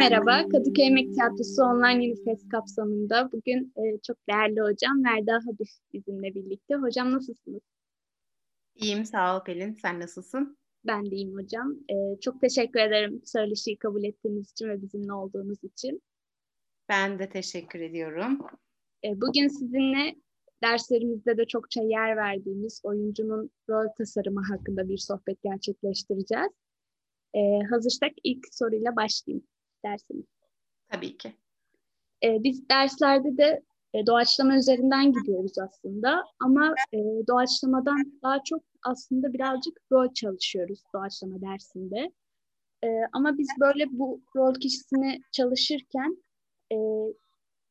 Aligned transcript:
merhaba. 0.00 0.48
Kadıköy 0.48 0.86
Emek 0.86 1.14
Tiyatrosu 1.14 1.62
Online 1.62 2.08
Unifest 2.08 2.48
kapsamında 2.48 3.32
bugün 3.32 3.72
e, 3.76 3.82
çok 4.06 4.16
değerli 4.28 4.60
hocam 4.60 5.04
Verda 5.04 5.34
Habif 5.34 5.68
bizimle 5.92 6.34
birlikte. 6.34 6.74
Hocam 6.74 7.12
nasılsınız? 7.12 7.60
İyiyim, 8.74 9.04
sağ 9.04 9.36
ol 9.36 9.44
Pelin. 9.44 9.74
Sen 9.82 10.00
nasılsın? 10.00 10.58
Ben 10.86 11.10
de 11.10 11.16
iyiyim 11.16 11.36
hocam. 11.36 11.76
E, 11.88 12.20
çok 12.20 12.40
teşekkür 12.40 12.80
ederim 12.80 13.22
söyleşiyi 13.24 13.78
kabul 13.78 14.04
ettiğiniz 14.04 14.50
için 14.50 14.68
ve 14.68 14.82
bizimle 14.82 15.12
olduğunuz 15.12 15.64
için. 15.64 16.02
Ben 16.88 17.18
de 17.18 17.28
teşekkür 17.28 17.80
ediyorum. 17.80 18.38
E, 19.04 19.20
bugün 19.20 19.48
sizinle 19.48 20.16
derslerimizde 20.62 21.36
de 21.36 21.46
çokça 21.46 21.82
yer 21.82 22.16
verdiğimiz 22.16 22.80
oyuncunun 22.84 23.50
rol 23.70 23.88
tasarımı 23.98 24.42
hakkında 24.42 24.88
bir 24.88 24.98
sohbet 24.98 25.42
gerçekleştireceğiz. 25.42 26.52
E, 27.34 27.40
hazırsak 27.70 28.12
ilk 28.24 28.54
soruyla 28.54 28.96
başlayayım 28.96 29.46
dersiniz. 29.84 30.26
Tabii 30.88 31.16
ki. 31.16 31.32
E, 32.24 32.42
biz 32.42 32.68
derslerde 32.68 33.36
de 33.36 33.62
e, 33.94 34.06
doğaçlama 34.06 34.56
üzerinden 34.56 35.12
gidiyoruz 35.12 35.58
aslında 35.58 36.24
ama 36.40 36.74
e, 36.92 36.98
doğaçlamadan 37.28 38.20
daha 38.22 38.44
çok 38.44 38.62
aslında 38.82 39.32
birazcık 39.32 39.80
rol 39.92 40.14
çalışıyoruz 40.14 40.82
doğaçlama 40.94 41.40
dersinde. 41.40 42.12
E, 42.84 42.88
ama 43.12 43.38
biz 43.38 43.48
böyle 43.60 43.84
bu 43.90 44.22
rol 44.36 44.54
kişisini 44.54 45.20
çalışırken 45.32 46.24
e, 46.72 46.76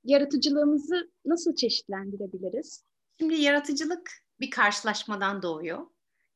yaratıcılığımızı 0.03 1.11
nasıl 1.25 1.55
çeşitlendirebiliriz? 1.55 2.83
Şimdi 3.19 3.35
yaratıcılık 3.35 4.11
bir 4.39 4.49
karşılaşmadan 4.49 5.41
doğuyor. 5.41 5.87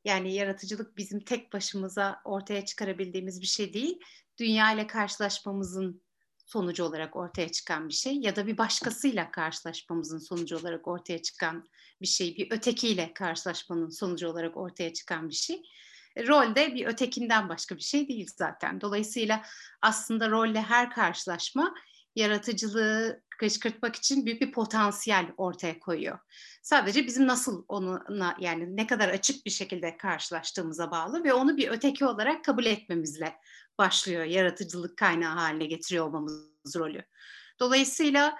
Yani 0.06 0.34
yaratıcılık 0.34 0.98
bizim 0.98 1.20
tek 1.20 1.54
başımıza 1.54 2.22
ortaya 2.26 2.66
çıkarabildiğimiz 2.66 3.42
bir 3.42 3.46
şey 3.46 3.74
değil. 3.74 4.00
Dünya 4.40 4.72
ile 4.72 4.88
karşılaşmamızın 4.88 6.02
sonucu 6.46 6.84
olarak 6.84 7.16
ortaya 7.16 7.50
çıkan 7.50 7.90
bir 7.90 7.94
şey 7.94 8.16
ya 8.16 8.36
da 8.36 8.48
bir 8.48 8.58
başkasıyla 8.58 9.32
karşılaşmamızın 9.32 10.20
sonucu 10.20 10.58
olarak 10.58 10.88
ortaya 10.88 11.22
çıkan 11.22 11.68
bir 12.02 12.08
şey, 12.08 12.38
bir 12.38 12.52
ötekiyle 12.52 13.14
karşılaşmanın 13.14 13.90
sonucu 13.90 14.28
olarak 14.28 14.58
ortaya 14.58 14.94
çıkan 14.94 15.30
bir 15.30 15.36
şey. 15.36 15.62
Rol 16.28 16.56
de 16.56 16.76
bir 16.76 16.86
ötekinden 16.86 17.50
başka 17.50 17.76
bir 17.76 17.82
şey 17.82 18.08
değil 18.08 18.28
zaten. 18.38 18.82
Dolayısıyla 18.82 19.44
aslında 19.82 20.30
rolle 20.30 20.62
her 20.62 20.92
karşılaşma 20.92 21.74
yaratıcılığı 22.16 23.22
kışkırtmak 23.40 23.96
için 23.96 24.26
büyük 24.26 24.42
bir 24.42 24.52
potansiyel 24.52 25.28
ortaya 25.38 25.80
koyuyor. 25.80 26.20
Sadece 26.62 27.08
bizim 27.08 27.28
nasıl 27.28 27.66
onunla 27.68 28.36
yani 28.40 28.78
ne 28.78 28.88
kadar 28.88 29.10
açık 29.10 29.46
bir 29.46 29.52
şekilde 29.52 29.98
karşılaştığımıza 29.98 30.92
bağlı 30.92 31.24
ve 31.24 31.34
onu 31.34 31.58
bir 31.58 31.68
öteki 31.68 32.06
olarak 32.06 32.46
kabul 32.46 32.66
etmemizle 32.66 33.36
başlıyor 33.78 34.24
yaratıcılık 34.24 34.98
kaynağı 34.98 35.36
haline 35.36 35.66
getiriyor 35.66 36.08
olmamız 36.08 36.76
rolü. 36.76 37.04
Dolayısıyla 37.60 38.36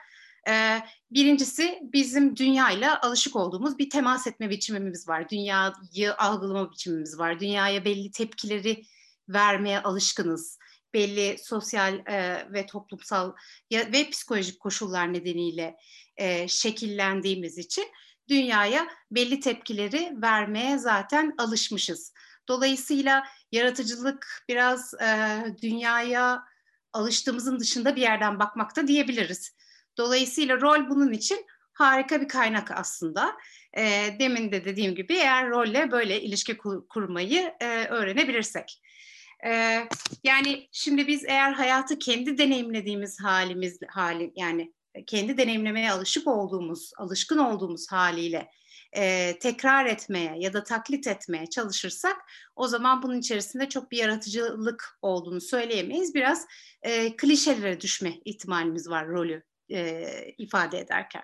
e, 0.50 0.80
birincisi 1.12 1.80
bizim 1.84 2.36
dünyayla 2.38 3.02
alışık 3.02 3.36
olduğumuz 3.36 3.78
bir 3.78 3.90
temas 3.90 4.28
etme 4.28 4.50
biçimimiz 4.50 5.08
var. 5.08 5.30
Dünyayı 5.30 6.16
algılama 6.18 6.72
biçimimiz 6.72 7.20
var. 7.20 7.40
Dünyaya 7.40 7.86
belli 7.86 8.12
tepkileri 8.12 8.84
vermeye 9.30 9.80
alışkınız 9.80 10.58
belli 10.94 11.38
sosyal 11.38 11.94
e, 11.94 12.48
ve 12.54 12.66
toplumsal 12.66 13.34
ya, 13.70 13.92
ve 13.92 14.10
psikolojik 14.10 14.60
koşullar 14.60 15.14
nedeniyle 15.14 15.76
e, 16.18 16.48
şekillendiğimiz 16.48 17.58
için 17.58 17.86
dünyaya 18.30 18.88
belli 19.12 19.40
tepkileri 19.40 20.14
vermeye 20.22 20.78
zaten 20.78 21.34
alışmışız. 21.38 22.14
Dolayısıyla 22.48 23.24
yaratıcılık 23.52 24.44
biraz 24.50 24.94
e, 24.94 25.40
dünyaya 25.62 26.44
alıştığımızın 26.94 27.60
dışında 27.60 27.96
bir 27.96 28.02
yerden 28.02 28.40
bakmakta 28.40 28.88
diyebiliriz. 28.88 29.56
Dolayısıyla 29.98 30.62
rol 30.62 30.90
bunun 30.90 31.12
için 31.12 31.46
harika 31.74 32.22
bir 32.22 32.28
kaynak 32.28 32.72
aslında. 32.72 33.38
E, 33.78 34.10
demin 34.20 34.52
de 34.52 34.66
dediğim 34.66 34.96
gibi 34.96 35.14
eğer 35.14 35.50
rolle 35.50 35.92
böyle 35.92 36.22
ilişki 36.22 36.58
kur, 36.58 36.88
kurmayı 36.88 37.54
e, 37.60 37.86
öğrenebilirsek. 37.86 38.82
Ee, 39.46 39.88
yani 40.24 40.68
şimdi 40.72 41.08
biz 41.08 41.26
eğer 41.26 41.54
hayatı 41.54 42.00
kendi 42.00 42.38
deneyimlediğimiz 42.38 43.20
halimiz 43.24 43.80
hali 43.90 44.34
yani 44.36 44.74
kendi 45.08 45.38
deneyimlemeye 45.38 45.92
alışık 45.92 46.28
olduğumuz, 46.28 46.92
alışkın 46.98 47.38
olduğumuz 47.38 47.92
haliyle 47.92 48.50
e, 48.96 49.34
tekrar 49.40 49.86
etmeye 49.86 50.36
ya 50.38 50.54
da 50.54 50.64
taklit 50.64 51.08
etmeye 51.08 51.46
çalışırsak 51.50 52.18
o 52.56 52.68
zaman 52.68 53.02
bunun 53.02 53.20
içerisinde 53.20 53.70
çok 53.70 53.92
bir 53.92 53.98
yaratıcılık 53.98 54.98
olduğunu 55.02 55.42
söyleyemeyiz. 55.42 56.16
Biraz 56.16 56.48
e, 56.82 57.16
klişelere 57.16 57.82
düşme 57.82 58.14
ihtimalimiz 58.26 58.90
var 58.90 59.08
rolü 59.08 59.44
e, 59.70 60.06
ifade 60.38 60.80
ederken. 60.80 61.24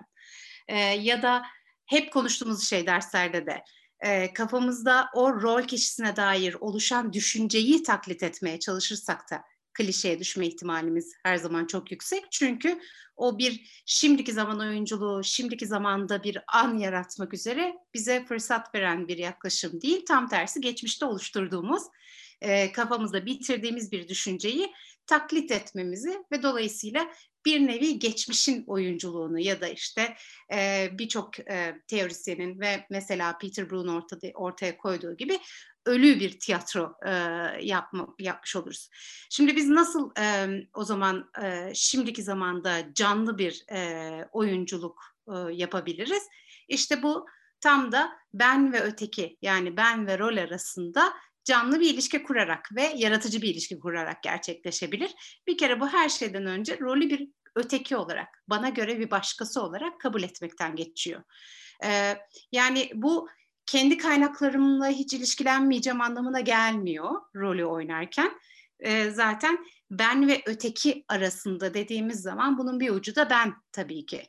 E, 0.68 0.78
ya 0.78 1.22
da 1.22 1.42
hep 1.86 2.12
konuştuğumuz 2.12 2.68
şey 2.68 2.86
derslerde 2.86 3.46
de 3.46 3.64
e, 4.00 4.32
kafamızda 4.32 5.08
o 5.14 5.42
rol 5.42 5.62
kişisine 5.62 6.16
dair 6.16 6.54
oluşan 6.60 7.12
düşünceyi 7.12 7.82
taklit 7.82 8.22
etmeye 8.22 8.58
çalışırsak 8.58 9.30
da 9.30 9.42
klişeye 9.74 10.18
düşme 10.18 10.46
ihtimalimiz 10.46 11.12
her 11.24 11.36
zaman 11.36 11.66
çok 11.66 11.90
yüksek. 11.90 12.24
Çünkü 12.30 12.80
o 13.16 13.38
bir 13.38 13.82
şimdiki 13.86 14.32
zaman 14.32 14.60
oyunculuğu, 14.60 15.24
şimdiki 15.24 15.66
zamanda 15.66 16.22
bir 16.22 16.38
an 16.54 16.78
yaratmak 16.78 17.34
üzere 17.34 17.74
bize 17.94 18.24
fırsat 18.24 18.74
veren 18.74 19.08
bir 19.08 19.18
yaklaşım 19.18 19.80
değil. 19.80 20.04
Tam 20.08 20.28
tersi 20.28 20.60
geçmişte 20.60 21.04
oluşturduğumuz, 21.04 21.82
e, 22.40 22.72
kafamızda 22.72 23.26
bitirdiğimiz 23.26 23.92
bir 23.92 24.08
düşünceyi 24.08 24.72
taklit 25.06 25.50
etmemizi 25.50 26.24
ve 26.32 26.42
dolayısıyla 26.42 27.12
bir 27.44 27.66
nevi 27.66 27.98
geçmişin 27.98 28.64
oyunculuğunu 28.66 29.38
ya 29.38 29.60
da 29.60 29.68
işte 29.68 30.16
e, 30.52 30.88
birçok 30.92 31.38
e, 31.38 31.80
teorisyenin 31.86 32.60
ve 32.60 32.86
mesela 32.90 33.38
Peter 33.38 33.70
Brown 33.70 33.88
ortada, 33.88 34.26
ortaya 34.34 34.76
koyduğu 34.76 35.16
gibi 35.16 35.38
ölü 35.86 36.20
bir 36.20 36.40
tiyatro 36.40 36.94
e, 37.06 37.10
yapma, 37.60 38.14
yapmış 38.18 38.56
oluruz. 38.56 38.88
Şimdi 39.30 39.56
biz 39.56 39.68
nasıl 39.68 40.10
e, 40.18 40.48
o 40.74 40.84
zaman 40.84 41.30
e, 41.42 41.72
şimdiki 41.74 42.22
zamanda 42.22 42.94
canlı 42.94 43.38
bir 43.38 43.64
e, 43.72 44.28
oyunculuk 44.32 45.02
e, 45.28 45.34
yapabiliriz? 45.52 46.22
İşte 46.68 47.02
bu 47.02 47.26
tam 47.60 47.92
da 47.92 48.12
ben 48.34 48.72
ve 48.72 48.80
öteki 48.80 49.38
yani 49.42 49.76
ben 49.76 50.06
ve 50.06 50.18
rol 50.18 50.36
arasında 50.36 51.12
canlı 51.44 51.80
bir 51.80 51.94
ilişki 51.94 52.22
kurarak 52.22 52.68
ve 52.76 52.92
yaratıcı 52.96 53.42
bir 53.42 53.48
ilişki 53.48 53.78
kurarak 53.78 54.22
gerçekleşebilir. 54.22 55.40
Bir 55.46 55.58
kere 55.58 55.80
bu 55.80 55.88
her 55.88 56.08
şeyden 56.08 56.46
önce 56.46 56.78
rolü 56.80 57.10
bir 57.10 57.28
öteki 57.56 57.96
olarak, 57.96 58.28
bana 58.48 58.68
göre 58.68 58.98
bir 58.98 59.10
başkası 59.10 59.62
olarak 59.62 60.00
kabul 60.00 60.22
etmekten 60.22 60.76
geçiyor. 60.76 61.22
Ee, 61.84 62.16
yani 62.52 62.90
bu 62.94 63.28
kendi 63.66 63.98
kaynaklarımla 63.98 64.88
hiç 64.88 65.14
ilişkilenmeyeceğim 65.14 66.00
anlamına 66.00 66.40
gelmiyor 66.40 67.10
rolü 67.36 67.64
oynarken. 67.64 68.32
Ee, 68.80 69.10
zaten 69.10 69.66
ben 69.90 70.28
ve 70.28 70.42
öteki 70.46 71.04
arasında 71.08 71.74
dediğimiz 71.74 72.22
zaman 72.22 72.58
bunun 72.58 72.80
bir 72.80 72.90
ucu 72.90 73.16
da 73.16 73.30
ben 73.30 73.54
tabii 73.72 74.06
ki. 74.06 74.22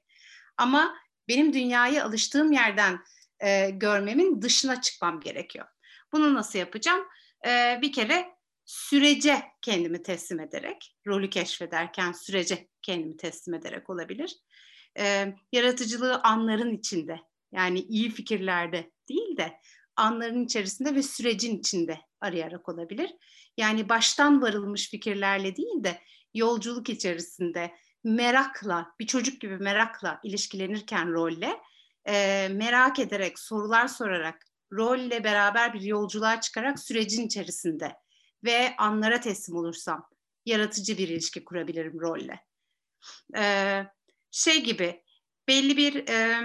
Ama 0.57 0.95
benim 1.27 1.53
dünyayı 1.53 2.03
alıştığım 2.03 2.51
yerden 2.51 2.99
e, 3.39 3.69
görmemin 3.69 4.41
dışına 4.41 4.81
çıkmam 4.81 5.19
gerekiyor. 5.19 5.67
Bunu 6.13 6.33
nasıl 6.33 6.59
yapacağım? 6.59 7.07
Ee, 7.47 7.79
bir 7.81 7.91
kere 7.91 8.35
sürece 8.65 9.43
kendimi 9.61 10.03
teslim 10.03 10.39
ederek, 10.39 10.95
rolü 11.07 11.29
keşfederken 11.29 12.11
sürece 12.11 12.67
kendimi 12.81 13.17
teslim 13.17 13.53
ederek 13.53 13.89
olabilir. 13.89 14.35
Ee, 14.99 15.35
yaratıcılığı 15.51 16.21
anların 16.21 16.73
içinde, 16.73 17.19
yani 17.51 17.79
iyi 17.79 18.09
fikirlerde 18.09 18.91
değil 19.09 19.37
de 19.37 19.59
anların 19.95 20.45
içerisinde 20.45 20.95
ve 20.95 21.03
sürecin 21.03 21.59
içinde 21.59 21.99
arayarak 22.21 22.69
olabilir. 22.69 23.11
Yani 23.57 23.89
baştan 23.89 24.41
varılmış 24.41 24.89
fikirlerle 24.89 25.55
değil 25.55 25.83
de 25.83 26.01
yolculuk 26.33 26.89
içerisinde 26.89 27.75
merakla, 28.03 28.95
bir 28.99 29.07
çocuk 29.07 29.41
gibi 29.41 29.57
merakla 29.57 30.19
ilişkilenirken 30.23 31.13
rolle, 31.13 31.59
e, 32.07 32.47
merak 32.51 32.99
ederek, 32.99 33.39
sorular 33.39 33.87
sorarak, 33.87 34.45
rolle 34.71 35.23
beraber 35.23 35.73
bir 35.73 35.81
yolculuğa 35.81 36.41
çıkarak 36.41 36.79
sürecin 36.79 37.27
içerisinde 37.27 37.95
ve 38.43 38.75
anlara 38.77 39.19
teslim 39.19 39.55
olursam 39.55 40.09
yaratıcı 40.45 40.97
bir 40.97 41.07
ilişki 41.07 41.45
kurabilirim 41.45 41.99
rolle. 41.99 42.39
Ee, 43.37 43.83
şey 44.31 44.63
gibi 44.63 45.03
belli 45.47 45.77
bir 45.77 46.07
e, 46.09 46.41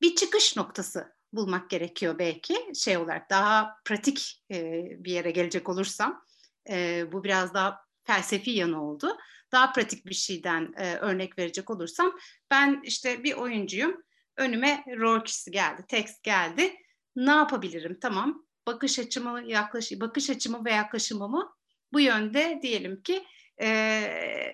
bir 0.00 0.14
çıkış 0.14 0.56
noktası 0.56 1.12
bulmak 1.32 1.70
gerekiyor 1.70 2.18
belki 2.18 2.72
şey 2.74 2.96
olarak 2.96 3.30
daha 3.30 3.76
pratik 3.84 4.44
e, 4.50 4.82
bir 5.04 5.12
yere 5.12 5.30
gelecek 5.30 5.68
olursam 5.68 6.24
e, 6.70 7.04
bu 7.12 7.24
biraz 7.24 7.54
daha 7.54 7.80
felsefi 8.04 8.50
yanı 8.50 8.84
oldu. 8.84 9.16
Daha 9.52 9.72
pratik 9.72 10.06
bir 10.06 10.14
şeyden 10.14 10.74
e, 10.76 10.96
örnek 10.96 11.38
verecek 11.38 11.70
olursam 11.70 12.18
ben 12.50 12.80
işte 12.84 13.24
bir 13.24 13.34
oyuncuyum 13.34 14.02
önüme 14.36 14.84
rol 14.96 15.24
kişisi 15.24 15.50
geldi 15.50 15.84
tekst 15.88 16.22
geldi 16.22 16.76
ne 17.16 17.30
yapabilirim 17.30 17.98
tamam 18.00 18.46
bakış 18.66 18.98
açımı 18.98 19.42
yaklaş 19.42 19.92
bakış 19.92 20.30
açımı 20.30 20.64
ve 20.64 20.72
yaklaşımımı 20.72 21.52
bu 21.92 22.00
yönde 22.00 22.58
diyelim 22.62 23.02
ki 23.02 23.26
e, 23.60 23.68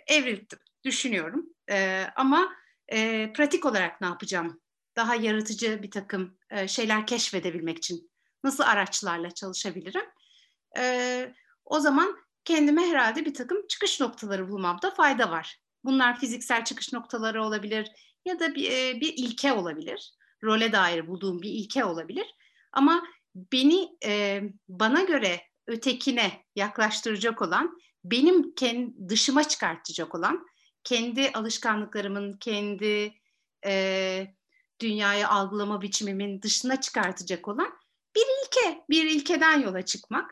evrildim, 0.06 0.58
düşünüyorum. 0.84 1.46
E, 1.70 2.06
ama 2.16 2.52
e, 2.88 3.32
pratik 3.32 3.66
olarak 3.66 4.00
ne 4.00 4.06
yapacağım? 4.06 4.60
Daha 4.96 5.14
yaratıcı 5.14 5.82
bir 5.82 5.90
takım 5.90 6.38
e, 6.50 6.68
şeyler 6.68 7.06
keşfedebilmek 7.06 7.78
için 7.78 8.10
nasıl 8.44 8.64
araçlarla 8.64 9.30
çalışabilirim? 9.30 10.04
E, 10.78 11.34
o 11.64 11.80
zaman 11.80 12.16
kendime 12.44 12.82
herhalde 12.86 13.24
bir 13.24 13.34
takım 13.34 13.66
çıkış 13.66 14.00
noktaları 14.00 14.48
bulmamda 14.48 14.90
fayda 14.90 15.30
var. 15.30 15.60
Bunlar 15.84 16.20
fiziksel 16.20 16.64
çıkış 16.64 16.92
noktaları 16.92 17.44
olabilir 17.44 17.92
ya 18.24 18.40
da 18.40 18.54
bir, 18.54 18.70
e, 18.70 19.00
bir 19.00 19.14
ilke 19.16 19.52
olabilir. 19.52 20.12
Role 20.42 20.72
dair 20.72 21.06
bulduğum 21.06 21.42
bir 21.42 21.50
ilke 21.50 21.84
olabilir. 21.84 22.34
Ama 22.76 23.02
beni 23.34 23.88
e, 24.04 24.42
bana 24.68 25.02
göre 25.02 25.40
ötekine 25.66 26.44
yaklaştıracak 26.56 27.42
olan, 27.42 27.78
benim 28.04 28.54
kendi 28.54 29.08
dışıma 29.08 29.44
çıkartacak 29.44 30.14
olan, 30.14 30.46
kendi 30.84 31.30
alışkanlıklarımın, 31.34 32.32
kendi 32.32 33.14
e, 33.66 34.26
dünyayı 34.80 35.28
algılama 35.28 35.82
biçimimin 35.82 36.42
dışına 36.42 36.80
çıkartacak 36.80 37.48
olan 37.48 37.72
bir 38.16 38.24
ilke, 38.44 38.84
bir 38.90 39.04
ilkeden 39.04 39.60
yola 39.60 39.82
çıkmak 39.82 40.30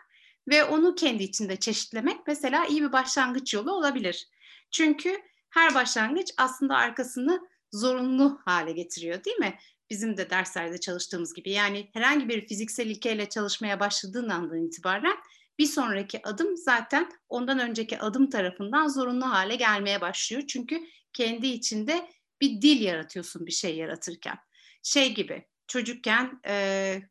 ve 0.48 0.64
onu 0.64 0.94
kendi 0.94 1.22
içinde 1.22 1.56
çeşitlemek 1.56 2.26
mesela 2.26 2.66
iyi 2.66 2.82
bir 2.82 2.92
başlangıç 2.92 3.54
yolu 3.54 3.72
olabilir. 3.72 4.28
Çünkü 4.70 5.22
her 5.50 5.74
başlangıç 5.74 6.34
aslında 6.36 6.76
arkasını 6.76 7.48
zorunlu 7.72 8.40
hale 8.44 8.72
getiriyor 8.72 9.24
değil 9.24 9.36
mi? 9.36 9.58
Bizim 9.94 10.16
de 10.16 10.30
derslerde 10.30 10.80
çalıştığımız 10.80 11.34
gibi. 11.34 11.50
Yani 11.50 11.90
herhangi 11.92 12.28
bir 12.28 12.46
fiziksel 12.46 12.86
ilkeyle 12.86 13.28
çalışmaya 13.28 13.80
başladığın 13.80 14.28
andan 14.28 14.66
itibaren 14.66 15.16
bir 15.58 15.66
sonraki 15.66 16.26
adım 16.26 16.56
zaten 16.56 17.12
ondan 17.28 17.58
önceki 17.58 17.98
adım 17.98 18.30
tarafından 18.30 18.88
zorunlu 18.88 19.30
hale 19.30 19.56
gelmeye 19.56 20.00
başlıyor. 20.00 20.42
Çünkü 20.48 20.80
kendi 21.12 21.46
içinde 21.46 22.08
bir 22.40 22.62
dil 22.62 22.80
yaratıyorsun 22.80 23.46
bir 23.46 23.52
şey 23.52 23.76
yaratırken. 23.76 24.38
Şey 24.82 25.14
gibi 25.14 25.46
çocukken 25.66 26.40
e, 26.46 27.02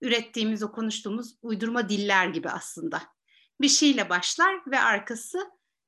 ürettiğimiz 0.00 0.62
o 0.62 0.72
konuştuğumuz 0.72 1.36
uydurma 1.42 1.88
diller 1.88 2.26
gibi 2.26 2.48
aslında. 2.48 3.02
Bir 3.60 3.68
şeyle 3.68 4.10
başlar 4.10 4.54
ve 4.66 4.80
arkası 4.80 5.38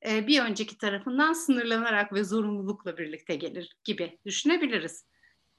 e, 0.08 0.26
bir 0.26 0.40
önceki 0.40 0.78
tarafından 0.78 1.32
sınırlanarak 1.32 2.12
ve 2.12 2.24
zorunlulukla 2.24 2.98
birlikte 2.98 3.34
gelir 3.34 3.76
gibi 3.84 4.18
düşünebiliriz. 4.26 5.04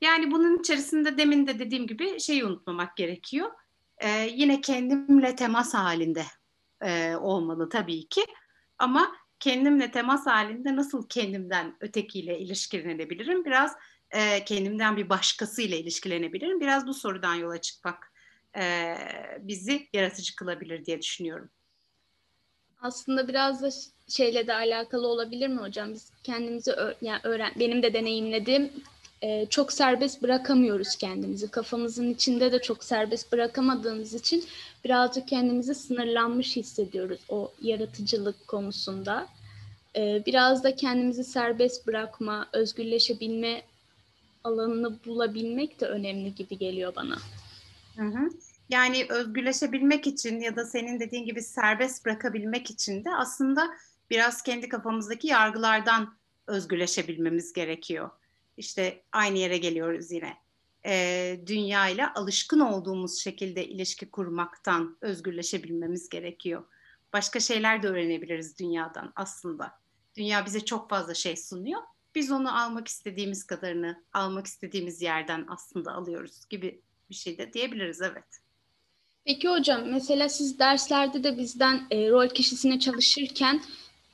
Yani 0.01 0.31
bunun 0.31 0.59
içerisinde 0.59 1.17
demin 1.17 1.47
de 1.47 1.59
dediğim 1.59 1.87
gibi 1.87 2.19
şeyi 2.19 2.45
unutmamak 2.45 2.97
gerekiyor. 2.97 3.51
E, 3.97 4.09
yine 4.33 4.61
kendimle 4.61 5.35
temas 5.35 5.73
halinde 5.73 6.25
e, 6.81 7.15
olmalı 7.15 7.69
tabii 7.69 8.07
ki. 8.07 8.25
Ama 8.79 9.15
kendimle 9.39 9.91
temas 9.91 10.25
halinde 10.25 10.75
nasıl 10.75 11.07
kendimden 11.09 11.77
ötekiyle 11.79 12.39
ilişkilenebilirim? 12.39 13.45
Biraz 13.45 13.75
e, 14.11 14.45
kendimden 14.45 14.97
bir 14.97 15.09
başkasıyla 15.09 15.77
ilişkilenebilirim. 15.77 16.59
Biraz 16.59 16.87
bu 16.87 16.93
sorudan 16.93 17.35
yola 17.35 17.61
çıkmak 17.61 18.13
e, 18.57 18.95
bizi 19.39 19.89
yaratıcı 19.93 20.35
kılabilir 20.35 20.85
diye 20.85 21.01
düşünüyorum. 21.01 21.49
Aslında 22.81 23.27
biraz 23.27 23.61
da 23.61 23.69
şeyle 24.07 24.47
de 24.47 24.53
alakalı 24.53 25.07
olabilir 25.07 25.47
mi 25.47 25.59
hocam? 25.59 25.93
Biz 25.93 26.11
kendimizi 26.23 26.71
yani 27.01 27.19
öğren 27.23 27.53
benim 27.59 27.83
de 27.83 27.93
deneyimlediğim 27.93 28.71
e, 29.25 29.45
çok 29.49 29.73
serbest 29.73 30.21
bırakamıyoruz 30.21 30.95
kendimizi. 30.95 31.51
Kafamızın 31.51 32.09
içinde 32.09 32.51
de 32.51 32.61
çok 32.61 32.83
serbest 32.83 33.31
bırakamadığımız 33.31 34.13
için 34.13 34.43
birazcık 34.83 35.27
kendimizi 35.27 35.75
sınırlanmış 35.75 36.55
hissediyoruz 36.55 37.19
o 37.29 37.51
yaratıcılık 37.61 38.47
konusunda. 38.47 39.27
E, 39.95 40.23
biraz 40.25 40.63
da 40.63 40.75
kendimizi 40.75 41.23
serbest 41.23 41.87
bırakma, 41.87 42.47
özgürleşebilme 42.53 43.61
alanını 44.43 45.03
bulabilmek 45.05 45.81
de 45.81 45.85
önemli 45.85 46.35
gibi 46.35 46.57
geliyor 46.57 46.95
bana. 46.95 47.17
Hı 47.97 48.05
hı. 48.05 48.29
Yani 48.69 49.05
özgürleşebilmek 49.09 50.07
için 50.07 50.39
ya 50.39 50.55
da 50.55 50.65
senin 50.65 50.99
dediğin 50.99 51.25
gibi 51.25 51.41
serbest 51.41 52.05
bırakabilmek 52.05 52.71
için 52.71 53.05
de 53.05 53.09
aslında 53.15 53.69
biraz 54.09 54.43
kendi 54.43 54.69
kafamızdaki 54.69 55.27
yargılardan 55.27 56.13
özgürleşebilmemiz 56.47 57.53
gerekiyor. 57.53 58.09
İşte 58.57 59.03
aynı 59.11 59.37
yere 59.37 59.57
geliyoruz 59.57 60.11
yine. 60.11 60.37
Ee, 60.85 61.39
dünya 61.45 61.89
ile 61.89 62.07
alışkın 62.07 62.59
olduğumuz 62.59 63.19
şekilde 63.19 63.67
ilişki 63.67 64.11
kurmaktan 64.11 64.97
özgürleşebilmemiz 65.01 66.09
gerekiyor. 66.09 66.63
Başka 67.13 67.39
şeyler 67.39 67.83
de 67.83 67.87
öğrenebiliriz 67.87 68.59
dünyadan 68.59 69.13
aslında. 69.15 69.79
Dünya 70.15 70.45
bize 70.45 70.65
çok 70.65 70.89
fazla 70.89 71.13
şey 71.13 71.37
sunuyor. 71.37 71.81
Biz 72.15 72.31
onu 72.31 72.61
almak 72.61 72.87
istediğimiz 72.87 73.43
kadarını, 73.47 74.03
almak 74.13 74.47
istediğimiz 74.47 75.01
yerden 75.01 75.45
aslında 75.47 75.91
alıyoruz 75.91 76.45
gibi 76.49 76.81
bir 77.09 77.15
şey 77.15 77.37
de 77.37 77.53
diyebiliriz 77.53 78.01
evet. 78.01 78.41
Peki 79.25 79.49
hocam 79.49 79.91
mesela 79.91 80.29
siz 80.29 80.59
derslerde 80.59 81.23
de 81.23 81.37
bizden 81.37 81.87
e, 81.91 82.09
rol 82.09 82.29
kişisine 82.29 82.79
çalışırken 82.79 83.61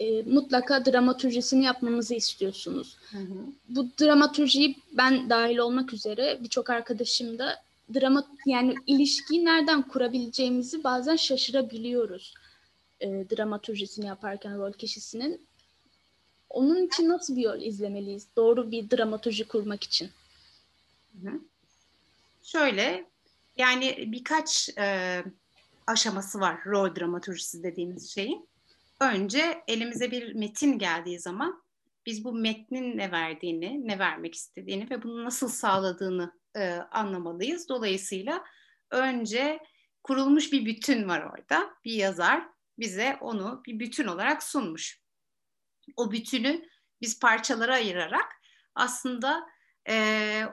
e, 0.02 0.24
mutlaka 0.24 0.86
dramaturjisini 0.86 1.66
yapmamızı 1.66 2.16
istiyorsunuz. 2.16 2.98
Hı 3.12 3.18
hı. 3.18 3.46
Bu 3.70 3.88
dramaturjiyi 4.02 4.76
ben 4.92 5.30
dahil 5.30 5.58
olmak 5.58 5.94
üzere 5.94 6.40
birçok 6.44 6.70
arkadaşım 6.70 7.40
da 7.40 7.62
drama 7.94 8.28
yani 8.46 8.76
ilişkiyi 8.88 9.46
nereden 9.46 9.82
kurabileceğimizi 9.82 10.84
bazen 10.84 11.16
şaşırabiliyoruz. 11.16 12.34
E, 13.00 13.08
dramaturjisini 13.08 14.06
yaparken 14.06 14.58
rol 14.58 14.74
kişisinin. 14.74 15.42
Onun 16.50 16.88
için 16.88 17.10
nasıl 17.10 17.36
bir 17.36 17.42
yol 17.42 17.62
izlemeliyiz? 17.62 18.28
Doğru 18.36 18.72
bir 18.72 18.90
dramaturji 18.90 19.48
kurmak 19.48 19.84
için. 19.84 20.10
Hı 21.22 21.30
hı. 21.30 21.40
Şöyle 22.44 23.06
yani 23.58 24.04
birkaç 24.08 24.70
e, 24.78 25.24
aşaması 25.88 26.40
var 26.40 26.60
rol 26.66 26.96
dramaturjisi 26.96 27.64
dediğimiz 27.64 28.10
şeyin. 28.10 28.51
Önce 29.02 29.64
elimize 29.68 30.12
bir 30.12 30.34
metin 30.34 30.80
geldiği 30.80 31.20
zaman 31.20 31.64
biz 32.06 32.24
bu 32.24 32.34
metnin 32.34 32.98
ne 32.98 33.12
verdiğini, 33.12 33.88
ne 33.88 34.00
vermek 34.00 34.36
istediğini 34.36 34.90
ve 34.90 35.04
bunu 35.04 35.24
nasıl 35.24 35.50
sağladığını 35.50 36.40
e, 36.56 36.70
anlamalıyız. 36.92 37.70
Dolayısıyla 37.70 38.44
önce 38.92 39.60
kurulmuş 40.04 40.52
bir 40.52 40.66
bütün 40.66 41.08
var 41.08 41.22
orada. 41.22 41.74
Bir 41.86 41.94
yazar 41.94 42.44
bize 42.80 43.18
onu 43.22 43.62
bir 43.66 43.80
bütün 43.80 44.08
olarak 44.08 44.44
sunmuş. 44.44 45.02
O 45.96 46.12
bütünü 46.12 46.66
biz 47.02 47.20
parçalara 47.20 47.74
ayırarak 47.74 48.36
aslında 48.76 49.44
e, 49.90 50.46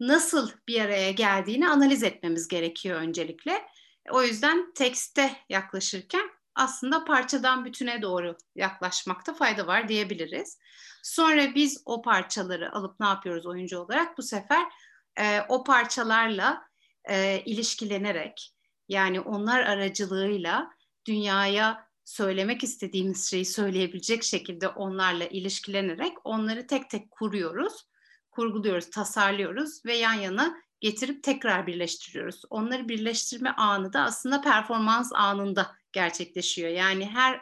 nasıl 0.00 0.50
bir 0.68 0.80
araya 0.80 1.10
geldiğini 1.10 1.68
analiz 1.68 2.02
etmemiz 2.02 2.48
gerekiyor 2.48 3.00
öncelikle. 3.00 3.66
O 4.10 4.22
yüzden 4.22 4.72
tekste 4.74 5.36
yaklaşırken 5.48 6.35
aslında 6.56 7.04
parçadan 7.04 7.64
bütüne 7.64 8.02
doğru 8.02 8.36
yaklaşmakta 8.54 9.34
fayda 9.34 9.66
var 9.66 9.88
diyebiliriz. 9.88 10.58
Sonra 11.02 11.54
biz 11.54 11.82
o 11.84 12.02
parçaları 12.02 12.72
alıp 12.72 13.00
ne 13.00 13.06
yapıyoruz 13.06 13.46
oyuncu 13.46 13.78
olarak? 13.78 14.18
Bu 14.18 14.22
sefer 14.22 14.66
e, 15.20 15.40
o 15.48 15.64
parçalarla 15.64 16.62
e, 17.04 17.42
ilişkilenerek 17.44 18.54
yani 18.88 19.20
onlar 19.20 19.60
aracılığıyla 19.60 20.70
dünyaya 21.06 21.86
söylemek 22.04 22.64
istediğimiz 22.64 23.30
şeyi 23.30 23.44
söyleyebilecek 23.44 24.24
şekilde 24.24 24.68
onlarla 24.68 25.24
ilişkilenerek 25.24 26.16
onları 26.24 26.66
tek 26.66 26.90
tek 26.90 27.10
kuruyoruz 27.10 27.86
kurguluyoruz, 28.36 28.90
tasarlıyoruz 28.90 29.84
ve 29.86 29.96
yan 29.96 30.14
yana 30.14 30.56
getirip 30.80 31.22
tekrar 31.22 31.66
birleştiriyoruz. 31.66 32.42
Onları 32.50 32.88
birleştirme 32.88 33.50
anı 33.50 33.92
da 33.92 34.00
aslında 34.00 34.40
performans 34.40 35.12
anında 35.14 35.76
gerçekleşiyor. 35.96 36.70
Yani 36.70 37.06
her 37.06 37.40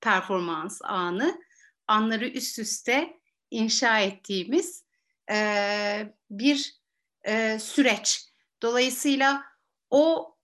performans 0.00 0.80
anı 0.82 1.42
anları 1.86 2.28
üst 2.28 2.58
üste 2.58 3.20
inşa 3.50 4.00
ettiğimiz 4.00 4.84
e, 5.32 5.36
bir 6.30 6.74
e, 7.24 7.58
süreç. 7.58 8.24
Dolayısıyla 8.62 9.44
o 9.90 10.34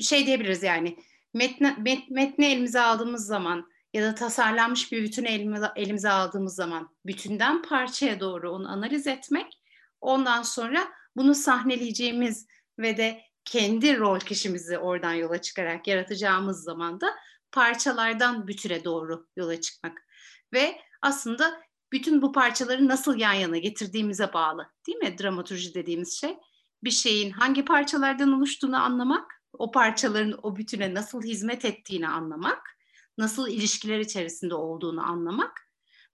şey 0.00 0.26
diyebiliriz 0.26 0.62
yani 0.62 0.96
metne, 1.34 1.76
met, 1.78 2.10
metni 2.10 2.46
elimize 2.46 2.80
aldığımız 2.80 3.26
zaman 3.26 3.70
ya 3.94 4.02
da 4.02 4.14
tasarlanmış 4.14 4.92
bir 4.92 5.02
bütünü 5.02 5.28
elimize, 5.28 5.66
elimize 5.76 6.10
aldığımız 6.10 6.54
zaman 6.54 6.96
bütünden 7.06 7.62
parçaya 7.62 8.20
doğru 8.20 8.50
onu 8.50 8.68
analiz 8.68 9.06
etmek, 9.06 9.60
ondan 10.00 10.42
sonra 10.42 10.88
bunu 11.16 11.34
sahneleyeceğimiz 11.34 12.46
ve 12.78 12.96
de 12.96 13.20
kendi 13.44 13.98
rol 13.98 14.20
kişimizi 14.20 14.78
oradan 14.78 15.12
yola 15.12 15.40
çıkarak 15.40 15.86
yaratacağımız 15.86 16.62
zaman 16.62 17.00
da 17.00 17.14
parçalardan 17.52 18.48
bütüne 18.48 18.84
doğru 18.84 19.26
yola 19.36 19.60
çıkmak. 19.60 20.06
Ve 20.52 20.80
aslında 21.02 21.62
bütün 21.92 22.22
bu 22.22 22.32
parçaları 22.32 22.88
nasıl 22.88 23.18
yan 23.18 23.32
yana 23.32 23.58
getirdiğimize 23.58 24.32
bağlı 24.32 24.70
değil 24.86 24.98
mi 24.98 25.18
dramaturji 25.18 25.74
dediğimiz 25.74 26.20
şey? 26.20 26.36
Bir 26.84 26.90
şeyin 26.90 27.30
hangi 27.30 27.64
parçalardan 27.64 28.32
oluştuğunu 28.32 28.82
anlamak, 28.82 29.42
o 29.52 29.70
parçaların 29.70 30.38
o 30.42 30.56
bütüne 30.56 30.94
nasıl 30.94 31.22
hizmet 31.22 31.64
ettiğini 31.64 32.08
anlamak 32.08 32.78
nasıl 33.18 33.48
ilişkiler 33.48 33.98
içerisinde 33.98 34.54
olduğunu 34.54 35.02
anlamak 35.02 35.68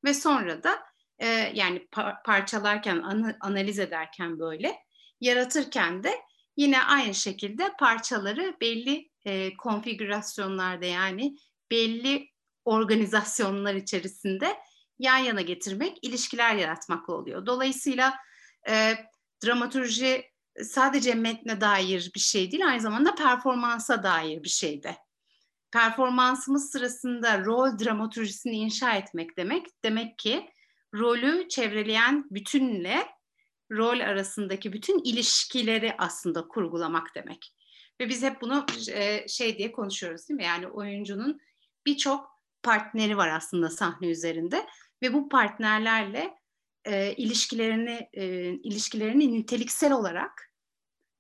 ve 0.04 0.14
sonra 0.14 0.62
da 0.62 0.78
e, 1.18 1.26
yani 1.54 1.88
par- 1.92 2.22
parçalarken, 2.22 2.99
an- 2.99 3.37
analiz 3.40 3.78
ederken 3.78 4.38
böyle 4.38 4.76
yaratırken 5.20 6.04
de 6.04 6.10
yine 6.57 6.83
aynı 6.83 7.14
şekilde 7.14 7.73
parçaları 7.78 8.57
belli 8.61 9.11
e, 9.25 9.57
konfigürasyonlarda 9.57 10.87
yani 10.87 11.37
belli 11.71 12.28
organizasyonlar 12.64 13.75
içerisinde 13.75 14.57
yan 14.99 15.19
yana 15.19 15.40
getirmek, 15.40 15.99
ilişkiler 16.02 16.54
yaratmakla 16.54 17.14
oluyor. 17.14 17.47
Dolayısıyla 17.47 18.14
e, 18.69 18.95
dramaturji 19.45 20.25
sadece 20.62 21.14
metne 21.14 21.61
dair 21.61 22.11
bir 22.14 22.21
şey 22.21 22.50
değil, 22.50 22.69
aynı 22.69 22.80
zamanda 22.80 23.14
performansa 23.14 24.02
dair 24.02 24.42
bir 24.42 24.49
şey 24.49 24.83
de. 24.83 24.97
Performansımız 25.73 26.71
sırasında 26.71 27.45
rol 27.45 27.78
dramaturjisini 27.78 28.57
inşa 28.57 28.95
etmek 28.95 29.37
demek, 29.37 29.66
demek 29.85 30.19
ki 30.19 30.50
rolü 30.95 31.49
çevreleyen 31.49 32.25
bütünle 32.30 33.07
rol 33.71 34.00
arasındaki 34.00 34.73
bütün 34.73 34.99
ilişkileri 35.05 35.95
aslında 35.99 36.49
kurgulamak 36.49 37.15
demek. 37.15 37.55
Ve 38.00 38.09
biz 38.09 38.23
hep 38.23 38.41
bunu 38.41 38.67
e, 38.93 39.29
şey 39.29 39.59
diye 39.59 39.73
konuşuyoruz 39.73 40.29
değil 40.29 40.37
mi? 40.37 40.45
Yani 40.45 40.67
oyuncunun 40.67 41.41
birçok 41.87 42.31
partneri 42.62 43.17
var 43.17 43.29
aslında 43.29 43.71
sahne 43.71 44.09
üzerinde 44.09 44.67
ve 45.03 45.12
bu 45.12 45.29
partnerlerle 45.29 46.35
e, 46.85 47.15
ilişkilerini 47.15 48.09
e, 48.12 48.25
ilişkilerini 48.53 49.33
niteliksel 49.33 49.93
olarak 49.93 50.50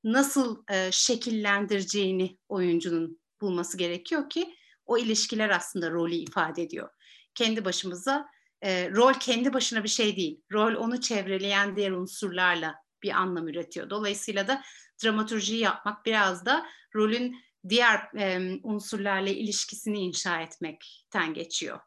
nasıl 0.04 0.62
e, 0.70 0.92
şekillendireceğini 0.92 2.38
oyuncunun 2.48 3.20
bulması 3.40 3.78
gerekiyor 3.78 4.30
ki 4.30 4.54
o 4.86 4.98
ilişkiler 4.98 5.50
aslında 5.50 5.90
rolü 5.90 6.14
ifade 6.14 6.62
ediyor. 6.62 6.88
Kendi 7.34 7.64
başımıza 7.64 8.28
e, 8.62 8.90
rol 8.90 9.14
kendi 9.14 9.52
başına 9.52 9.84
bir 9.84 9.88
şey 9.88 10.16
değil. 10.16 10.40
Rol 10.52 10.74
onu 10.74 11.00
çevreleyen 11.00 11.76
diğer 11.76 11.90
unsurlarla 11.90 12.74
bir 13.02 13.10
anlam 13.10 13.48
üretiyor. 13.48 13.90
Dolayısıyla 13.90 14.48
da 14.48 14.62
dramaturjiyi 15.04 15.60
yapmak 15.60 16.06
biraz 16.06 16.46
da 16.46 16.66
rolün 16.94 17.36
diğer 17.68 18.18
e, 18.18 18.58
unsurlarla 18.62 19.30
ilişkisini 19.30 19.98
inşa 19.98 20.40
etmekten 20.40 21.34
geçiyor. 21.34 21.80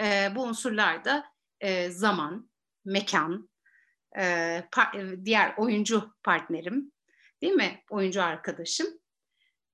E, 0.00 0.32
bu 0.34 0.42
unsurlar 0.42 1.04
da 1.04 1.24
e, 1.60 1.90
zaman, 1.90 2.50
mekan, 2.84 3.50
e, 4.18 4.22
par- 4.72 5.24
diğer 5.24 5.54
oyuncu 5.56 6.14
partnerim, 6.22 6.92
değil 7.42 7.52
mi? 7.52 7.84
Oyuncu 7.90 8.22
arkadaşım 8.22 8.99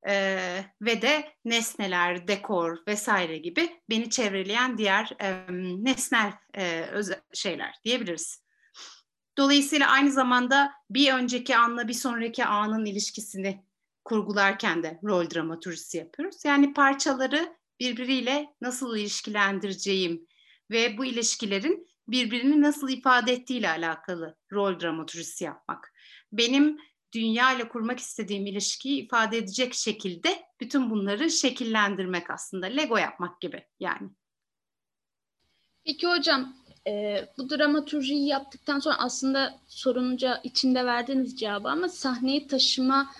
e, 0.07 0.39
ve 0.83 1.03
de 1.03 1.33
nesneler, 1.45 2.29
dekor 2.29 2.79
vesaire 2.89 3.39
gibi 3.39 3.81
beni 3.91 4.11
çevreleyen 4.11 4.79
diğer 4.79 5.11
e, 5.21 5.47
nesnel 5.85 6.33
e, 6.59 6.91
şeyler 7.33 7.75
diyebiliriz. 7.85 8.47
Dolayısıyla 9.39 9.91
aynı 9.91 10.13
zamanda 10.13 10.73
bir 10.91 11.13
önceki 11.13 11.57
anla 11.57 11.89
bir 11.89 11.95
sonraki 11.95 12.45
anın 12.45 12.85
ilişkisini 12.85 13.65
kurgularken 14.05 14.83
de 14.83 15.01
rol 15.05 15.31
dramaturjisi 15.31 15.97
yapıyoruz. 15.97 16.45
Yani 16.45 16.73
parçaları 16.73 17.57
birbiriyle 17.81 18.47
nasıl 18.61 18.97
ilişkilendireceğim 18.97 20.27
ve 20.71 20.99
bu 20.99 21.05
ilişkilerin 21.05 21.89
birbirini 22.09 22.63
nasıl 22.63 22.89
ifade 22.89 23.33
ettiğiyle 23.33 23.71
alakalı 23.71 24.37
rol 24.53 24.81
dramaturjisi 24.81 25.45
yapmak. 25.45 25.93
Benim 26.33 26.79
dünya 27.17 27.53
ile 27.53 27.69
kurmak 27.69 27.99
istediğim 27.99 28.47
ilişkiyi 28.47 29.05
ifade 29.05 29.39
edecek 29.39 29.75
şekilde 29.75 30.43
bütün 30.61 30.91
bunları 30.91 31.31
şekillendirmek 31.31 32.31
aslında. 32.31 32.67
Lego 32.67 32.97
yapmak 32.97 33.41
gibi 33.41 33.65
yani. 33.81 34.09
Peki 35.85 36.07
hocam 36.07 36.57
e, 36.87 37.25
bu 37.39 37.51
dramaturjiyi 37.51 38.27
yaptıktan 38.27 38.79
sonra 38.79 38.99
aslında 38.99 39.59
sorunca 39.69 40.41
içinde 40.45 40.87
verdiğiniz 40.87 41.39
cevabı 41.39 41.69
ama 41.69 41.89
sahneyi 41.89 42.47
taşıma 42.47 43.13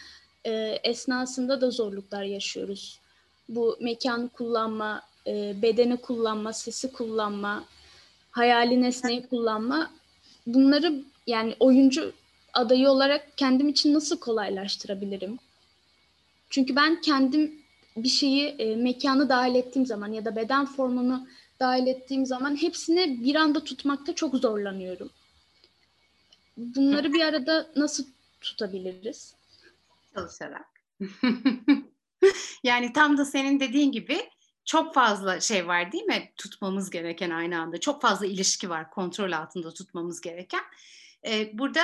e, 0.45 0.53
esnasında 0.85 1.61
da 1.61 1.71
zorluklar 1.71 2.23
yaşıyoruz. 2.23 3.01
Bu 3.49 3.77
mekanı 3.81 4.29
kullanma, 4.29 5.03
e, 5.27 5.63
bedeni 5.63 5.97
kullanma, 5.97 6.53
sesi 6.53 6.93
kullanma, 6.93 7.65
hayali 8.31 8.83
nesneyi 8.83 9.27
kullanma 9.29 9.91
bunları 10.47 11.05
yani 11.27 11.57
oyuncu 11.61 12.13
adayı 12.57 12.89
olarak 12.89 13.39
kendim 13.39 13.69
için 13.69 13.95
nasıl 13.95 14.19
kolaylaştırabilirim? 14.19 15.39
Çünkü 16.51 16.77
ben 16.77 17.01
kendim 17.01 17.63
bir 17.97 18.09
şeyi 18.09 18.47
e, 18.49 18.77
mekanı 18.77 19.29
dahil 19.29 19.55
ettiğim 19.55 19.87
zaman 19.87 20.13
ya 20.13 20.25
da 20.25 20.37
beden 20.37 20.67
formunu 20.67 21.29
dahil 21.61 21.87
ettiğim 21.87 22.27
zaman 22.27 22.63
hepsini 22.63 23.25
bir 23.25 23.35
anda 23.35 23.65
tutmakta 23.65 24.15
çok 24.15 24.35
zorlanıyorum. 24.35 25.11
Bunları 26.57 27.13
bir 27.13 27.21
arada 27.21 27.71
nasıl 27.77 28.05
tutabiliriz? 28.41 29.35
Çalışarak. 30.15 30.67
yani 32.65 32.93
tam 32.93 33.19
da 33.19 33.25
senin 33.25 33.61
dediğin 33.61 33.93
gibi 33.93 34.31
çok 34.65 34.95
fazla 34.95 35.41
şey 35.41 35.67
var 35.67 35.93
değil 35.93 36.05
mi? 36.05 36.33
Tutmamız 36.37 36.91
gereken 36.91 37.31
aynı 37.31 37.61
anda. 37.61 37.81
Çok 37.81 38.03
fazla 38.03 38.27
ilişki 38.27 38.71
var 38.71 38.91
kontrol 38.91 39.33
altında 39.33 39.75
tutmamız 39.75 40.21
gereken. 40.21 40.63
Ee, 41.27 41.59
burada 41.59 41.83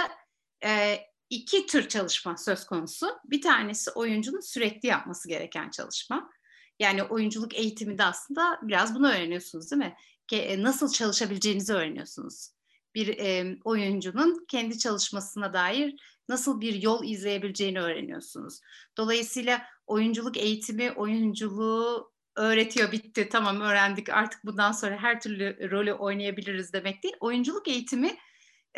e, 0.65 1.01
iki 1.31 1.67
tür 1.67 1.89
çalışma 1.89 2.37
söz 2.37 2.67
konusu. 2.67 3.07
Bir 3.25 3.43
tanesi 3.43 3.91
oyuncunun 3.91 4.41
sürekli 4.41 4.89
yapması 4.89 5.29
gereken 5.29 5.71
çalışma. 5.71 6.31
Yani 6.79 7.03
oyunculuk 7.03 7.55
eğitiminde 7.55 8.05
aslında 8.05 8.59
biraz 8.63 8.95
bunu 8.95 9.11
öğreniyorsunuz 9.13 9.71
değil 9.71 9.83
mi? 9.83 9.97
Ke, 10.27 10.63
nasıl 10.63 10.93
çalışabileceğinizi 10.93 11.73
öğreniyorsunuz. 11.73 12.51
Bir 12.95 13.19
e, 13.19 13.59
oyuncunun 13.65 14.45
kendi 14.49 14.79
çalışmasına 14.79 15.53
dair 15.53 15.95
nasıl 16.29 16.61
bir 16.61 16.83
yol 16.83 17.05
izleyebileceğini 17.05 17.81
öğreniyorsunuz. 17.81 18.61
Dolayısıyla 18.97 19.63
oyunculuk 19.87 20.37
eğitimi 20.37 20.93
oyunculuğu 20.93 22.13
öğretiyor 22.37 22.93
bitti 22.93 23.29
tamam 23.29 23.61
öğrendik 23.61 24.09
artık 24.09 24.45
bundan 24.45 24.73
sonra 24.73 24.97
her 24.97 25.21
türlü 25.21 25.71
rolü 25.71 25.93
oynayabiliriz 25.93 26.73
demek 26.73 27.03
değil. 27.03 27.15
Oyunculuk 27.21 27.69
eğitimi 27.69 28.17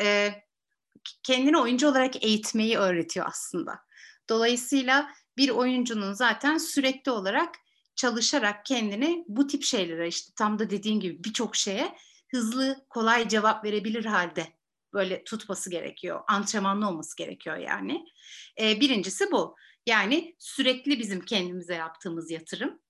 e, 0.01 0.31
kendini 1.23 1.59
oyuncu 1.59 1.89
olarak 1.89 2.25
eğitmeyi 2.25 2.79
öğretiyor 2.79 3.27
aslında. 3.29 3.81
Dolayısıyla 4.31 5.11
bir 5.37 5.49
oyuncunun 5.49 6.13
zaten 6.13 6.59
sürekli 6.59 7.11
olarak 7.11 7.55
çalışarak 7.97 8.67
kendini 8.67 9.25
bu 9.29 9.47
tip 9.47 9.63
şeylere 9.63 10.09
işte 10.09 10.33
tam 10.37 10.59
da 10.59 10.71
dediğim 10.71 11.01
gibi 11.01 11.25
birçok 11.25 11.57
şeye 11.57 11.97
hızlı 12.31 12.87
kolay 12.89 13.29
cevap 13.29 13.65
verebilir 13.65 14.05
halde 14.05 14.47
böyle 14.93 15.25
tutması 15.25 15.71
gerekiyor. 15.71 16.21
Antrenmanlı 16.29 16.89
olması 16.89 17.17
gerekiyor 17.17 17.57
yani. 17.57 18.05
Ee, 18.61 18.81
birincisi 18.81 19.31
bu. 19.33 19.57
Yani 19.87 20.37
sürekli 20.39 20.99
bizim 20.99 21.21
kendimize 21.21 21.75
yaptığımız 21.75 22.31
yatırım. 22.31 22.81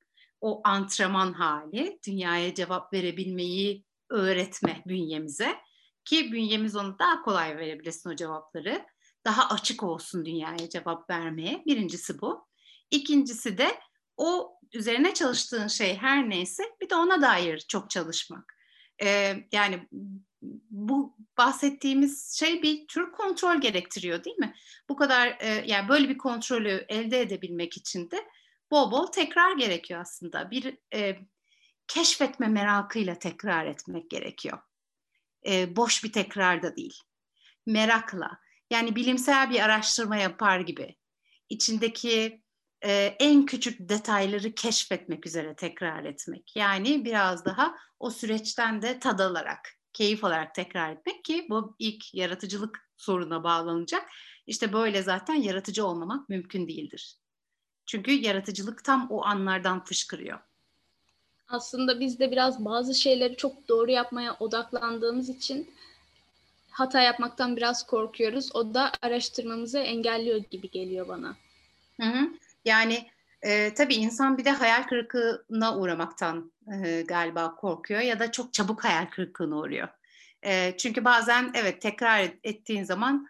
O 0.41 0.61
antrenman 0.65 1.33
hali, 1.33 1.99
dünyaya 2.07 2.55
cevap 2.55 2.93
verebilmeyi 2.93 3.85
öğretme 4.11 4.83
bünyemize 4.87 5.57
ki 6.05 6.33
bünyemiz 6.33 6.77
onu 6.77 6.99
daha 6.99 7.23
kolay 7.23 7.57
verebilsin 7.57 8.11
o 8.11 8.17
cevapları. 8.17 8.87
Daha 9.25 9.49
açık 9.49 9.83
olsun 9.83 10.25
dünyaya 10.25 10.69
cevap 10.69 11.11
vermeye. 11.11 11.63
Birincisi 11.67 12.21
bu. 12.21 12.49
İkincisi 12.91 13.59
de 13.59 13.79
o 14.17 14.59
üzerine 14.73 15.15
çalıştığın 15.15 15.69
şey 15.69 15.97
her 15.97 16.31
neyse 16.31 16.63
bir 16.81 16.91
de 16.91 16.95
ona 16.95 17.23
dair 17.23 17.59
çok 17.69 17.91
çalışmak. 17.91 18.55
Ee, 19.03 19.37
yani 19.53 19.89
bu 20.71 21.17
bahsettiğimiz 21.39 22.39
şey 22.39 22.63
bir 22.63 22.87
tür 22.87 23.13
kontrol 23.13 23.61
gerektiriyor 23.61 24.25
değil 24.25 24.37
mi? 24.37 24.55
Bu 24.89 24.97
kadar 24.97 25.37
e, 25.41 25.65
yani 25.67 25.89
böyle 25.89 26.09
bir 26.09 26.19
kontrolü 26.19 26.85
elde 26.89 27.21
edebilmek 27.21 27.77
için 27.77 28.11
de 28.11 28.29
bol 28.71 28.91
bol 28.91 29.07
tekrar 29.07 29.57
gerekiyor 29.57 30.01
aslında. 30.01 30.51
Bir 30.51 30.79
e, 30.95 31.17
keşfetme 31.89 32.49
merakıyla 32.49 33.19
tekrar 33.19 33.67
etmek 33.67 34.11
gerekiyor 34.11 34.59
e, 35.49 35.77
boş 35.77 36.05
bir 36.05 36.13
tekrar 36.13 36.63
da 36.63 36.77
değil. 36.77 36.99
Merakla, 37.67 38.39
yani 38.71 38.97
bilimsel 38.97 39.51
bir 39.51 39.61
araştırma 39.61 40.17
yapar 40.17 40.61
gibi 40.61 40.97
içindeki 41.49 42.43
e, 42.85 43.17
en 43.21 43.47
küçük 43.47 43.89
detayları 43.89 44.55
keşfetmek 44.55 45.27
üzere 45.27 45.57
tekrar 45.57 46.05
etmek. 46.05 46.57
Yani 46.57 47.05
biraz 47.05 47.45
daha 47.45 47.75
o 47.99 48.11
süreçten 48.11 48.83
de 48.83 48.99
tad 48.99 49.19
alarak, 49.19 49.69
keyif 49.93 50.25
alarak 50.25 50.55
tekrar 50.55 50.93
etmek 50.93 51.25
ki 51.25 51.47
bu 51.51 51.77
ilk 51.79 52.15
yaratıcılık 52.15 52.91
soruna 52.97 53.45
bağlanacak. 53.45 54.11
İşte 54.47 54.73
böyle 54.73 55.03
zaten 55.03 55.35
yaratıcı 55.35 55.87
olmamak 55.87 56.29
mümkün 56.29 56.69
değildir. 56.69 57.17
Çünkü 57.87 58.11
yaratıcılık 58.11 58.85
tam 58.85 59.07
o 59.11 59.25
anlardan 59.25 59.85
fışkırıyor 59.85 60.39
aslında 61.55 62.01
biz 62.01 62.19
de 62.19 62.31
biraz 62.31 62.65
bazı 62.65 62.95
şeyleri 62.95 63.37
çok 63.37 63.69
doğru 63.69 63.91
yapmaya 63.91 64.37
odaklandığımız 64.41 65.29
için 65.29 65.71
hata 66.71 67.01
yapmaktan 67.01 67.57
biraz 67.57 67.87
korkuyoruz. 67.87 68.57
O 68.57 68.75
da 68.75 68.93
araştırmamızı 69.03 69.79
engelliyor 69.79 70.37
gibi 70.51 70.71
geliyor 70.71 71.09
bana. 71.09 71.37
Hı 72.01 72.07
hı. 72.07 72.29
Yani 72.65 73.07
E, 73.45 73.75
tabii 73.75 73.95
insan 73.95 74.39
bir 74.39 74.45
de 74.45 74.51
hayal 74.51 74.83
kırıklığına 74.83 75.79
uğramaktan 75.79 76.53
e, 76.85 77.03
galiba 77.03 77.55
korkuyor 77.55 78.01
ya 78.01 78.19
da 78.19 78.33
çok 78.33 78.53
çabuk 78.55 78.85
hayal 78.85 79.07
kırıklığına 79.07 79.57
uğruyor. 79.57 79.89
E, 80.43 80.77
çünkü 80.77 81.05
bazen 81.05 81.51
evet 81.55 81.83
tekrar 81.83 82.31
ettiğin 82.45 82.85
zaman 82.85 83.29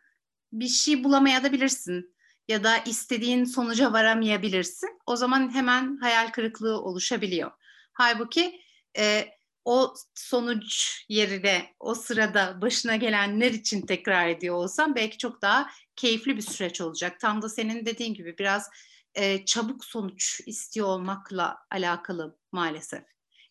bir 0.53 0.69
şey 0.69 1.05
bulamayabilirsin 1.05 2.15
ya 2.49 2.65
da 2.65 2.79
istediğin 2.79 3.45
sonuca 3.45 3.93
varamayabilirsin. 3.93 4.99
O 5.07 5.17
zaman 5.17 5.55
hemen 5.55 5.97
hayal 5.97 6.29
kırıklığı 6.29 6.81
oluşabiliyor. 6.81 7.51
Halbuki 7.95 8.61
e, 8.99 9.29
o 9.65 9.95
sonuç 10.15 11.05
yerine 11.09 11.75
o 11.81 11.95
sırada 11.95 12.61
başına 12.63 12.97
gelenler 12.97 13.51
için 13.51 13.87
tekrar 13.87 14.29
ediyor 14.29 14.55
olsam 14.55 14.95
belki 14.95 15.19
çok 15.19 15.43
daha 15.43 15.71
keyifli 15.97 16.37
bir 16.37 16.43
süreç 16.43 16.81
olacak. 16.81 17.21
Tam 17.21 17.43
da 17.43 17.49
senin 17.49 17.87
dediğin 17.87 18.15
gibi 18.15 18.39
biraz 18.39 18.71
e, 19.15 19.45
çabuk 19.45 19.85
sonuç 19.85 20.41
istiyor 20.47 20.87
olmakla 20.87 21.59
alakalı 21.71 22.39
maalesef. 22.53 23.03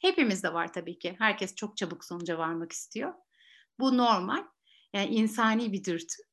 Hepimizde 0.01 0.53
var 0.53 0.73
tabii 0.73 0.99
ki. 0.99 1.15
Herkes 1.19 1.55
çok 1.55 1.77
çabuk 1.77 2.05
sonuca 2.05 2.37
varmak 2.37 2.71
istiyor. 2.71 3.13
Bu 3.79 3.97
normal. 3.97 4.43
Yani 4.93 5.15
insani 5.15 5.73
bir 5.73 5.83
dürtü. 5.83 6.23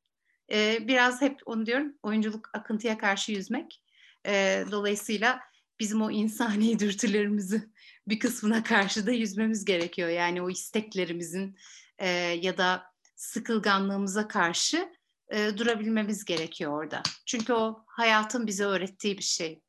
E, 0.52 0.88
biraz 0.88 1.20
hep 1.20 1.40
onu 1.46 1.66
diyorum 1.66 1.94
oyunculuk 2.02 2.50
akıntıya 2.52 2.98
karşı 2.98 3.32
yüzmek. 3.32 3.82
E, 4.26 4.64
dolayısıyla 4.70 5.40
bizim 5.80 6.02
o 6.02 6.10
insani 6.10 6.78
dürtülerimizi 6.78 7.70
bir 8.08 8.18
kısmına 8.18 8.62
karşı 8.62 9.06
da 9.06 9.10
yüzmemiz 9.10 9.64
gerekiyor. 9.64 10.08
Yani 10.08 10.42
o 10.42 10.50
isteklerimizin 10.50 11.56
e, 11.98 12.08
ya 12.18 12.58
da 12.58 12.82
sıkılganlığımıza 13.16 14.28
karşı 14.28 14.88
e, 15.28 15.58
durabilmemiz 15.58 16.24
gerekiyor 16.24 16.72
orada. 16.72 17.02
Çünkü 17.26 17.52
o 17.52 17.84
hayatın 17.86 18.46
bize 18.46 18.64
öğrettiği 18.64 19.18
bir 19.18 19.22
şey. 19.22 19.62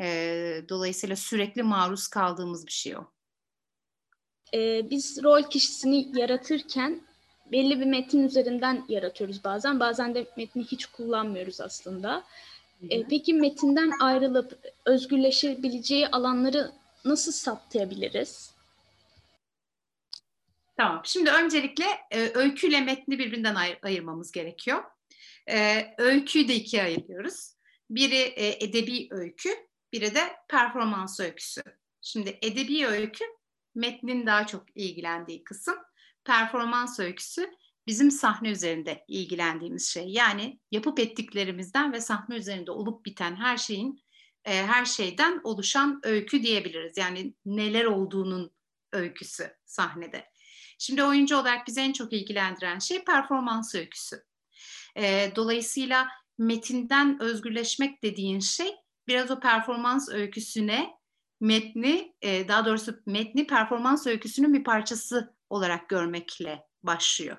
E, 0.00 0.06
dolayısıyla 0.68 1.16
sürekli 1.16 1.62
maruz 1.62 2.08
kaldığımız 2.08 2.66
bir 2.66 2.72
şey 2.72 2.96
o. 2.96 3.12
Ee, 4.54 4.90
biz 4.90 5.22
rol 5.22 5.42
kişisini 5.42 6.18
yaratırken 6.18 7.00
belli 7.52 7.80
bir 7.80 7.86
metin 7.86 8.22
üzerinden 8.22 8.84
yaratıyoruz 8.88 9.44
bazen. 9.44 9.80
Bazen 9.80 10.14
de 10.14 10.26
metni 10.36 10.64
hiç 10.64 10.86
kullanmıyoruz 10.86 11.60
aslında. 11.60 12.24
E, 12.90 13.06
peki 13.08 13.34
metinden 13.34 13.92
ayrılıp 14.00 14.58
özgürleşebileceği 14.84 16.08
alanları 16.08 16.72
nasıl 17.04 17.32
saptayabiliriz? 17.32 18.54
Tamam. 20.76 21.02
Şimdi 21.04 21.30
öncelikle 21.30 21.84
e, 22.10 22.30
öyküyle 22.34 22.80
metni 22.80 23.18
birbirinden 23.18 23.54
ayır, 23.54 23.78
ayırmamız 23.82 24.32
gerekiyor. 24.32 24.84
E, 25.50 25.86
öyküyü 25.98 26.48
de 26.48 26.54
ikiye 26.54 26.82
ayırıyoruz. 26.82 27.54
Biri 27.90 28.20
e, 28.20 28.64
edebi 28.64 29.08
öykü, 29.10 29.50
biri 29.92 30.14
de 30.14 30.36
performans 30.48 31.20
öyküsü. 31.20 31.62
Şimdi 32.02 32.38
edebi 32.42 32.86
öykü 32.86 33.24
metnin 33.74 34.26
daha 34.26 34.46
çok 34.46 34.66
ilgilendiği 34.74 35.44
kısım. 35.44 35.76
Performans 36.24 37.00
öyküsü 37.00 37.50
bizim 37.86 38.10
sahne 38.10 38.50
üzerinde 38.50 39.04
ilgilendiğimiz 39.08 39.88
şey. 39.88 40.08
Yani 40.08 40.60
yapıp 40.70 41.00
ettiklerimizden 41.00 41.92
ve 41.92 42.00
sahne 42.00 42.36
üzerinde 42.36 42.70
olup 42.70 43.06
biten 43.06 43.36
her 43.36 43.56
şeyin 43.56 44.02
e, 44.44 44.66
her 44.66 44.84
şeyden 44.84 45.40
oluşan 45.44 46.00
öykü 46.02 46.42
diyebiliriz. 46.42 46.96
Yani 46.96 47.34
neler 47.46 47.84
olduğunun 47.84 48.50
öyküsü 48.92 49.56
sahnede. 49.64 50.32
Şimdi 50.78 51.04
oyuncu 51.04 51.36
olarak 51.36 51.66
bizi 51.66 51.80
en 51.80 51.92
çok 51.92 52.12
ilgilendiren 52.12 52.78
şey 52.78 53.04
performans 53.04 53.74
öyküsü. 53.74 54.24
E, 54.96 55.32
dolayısıyla 55.36 56.08
metinden 56.38 57.22
özgürleşmek 57.22 58.02
dediğin 58.02 58.40
şey 58.40 58.74
biraz 59.08 59.30
o 59.30 59.40
performans 59.40 60.08
öyküsüne 60.08 60.90
metni, 61.40 62.14
e, 62.22 62.48
daha 62.48 62.66
doğrusu 62.66 63.02
metni 63.06 63.46
performans 63.46 64.06
öyküsünün 64.06 64.54
bir 64.54 64.64
parçası 64.64 65.34
olarak 65.50 65.88
görmekle 65.88 66.66
başlıyor. 66.82 67.36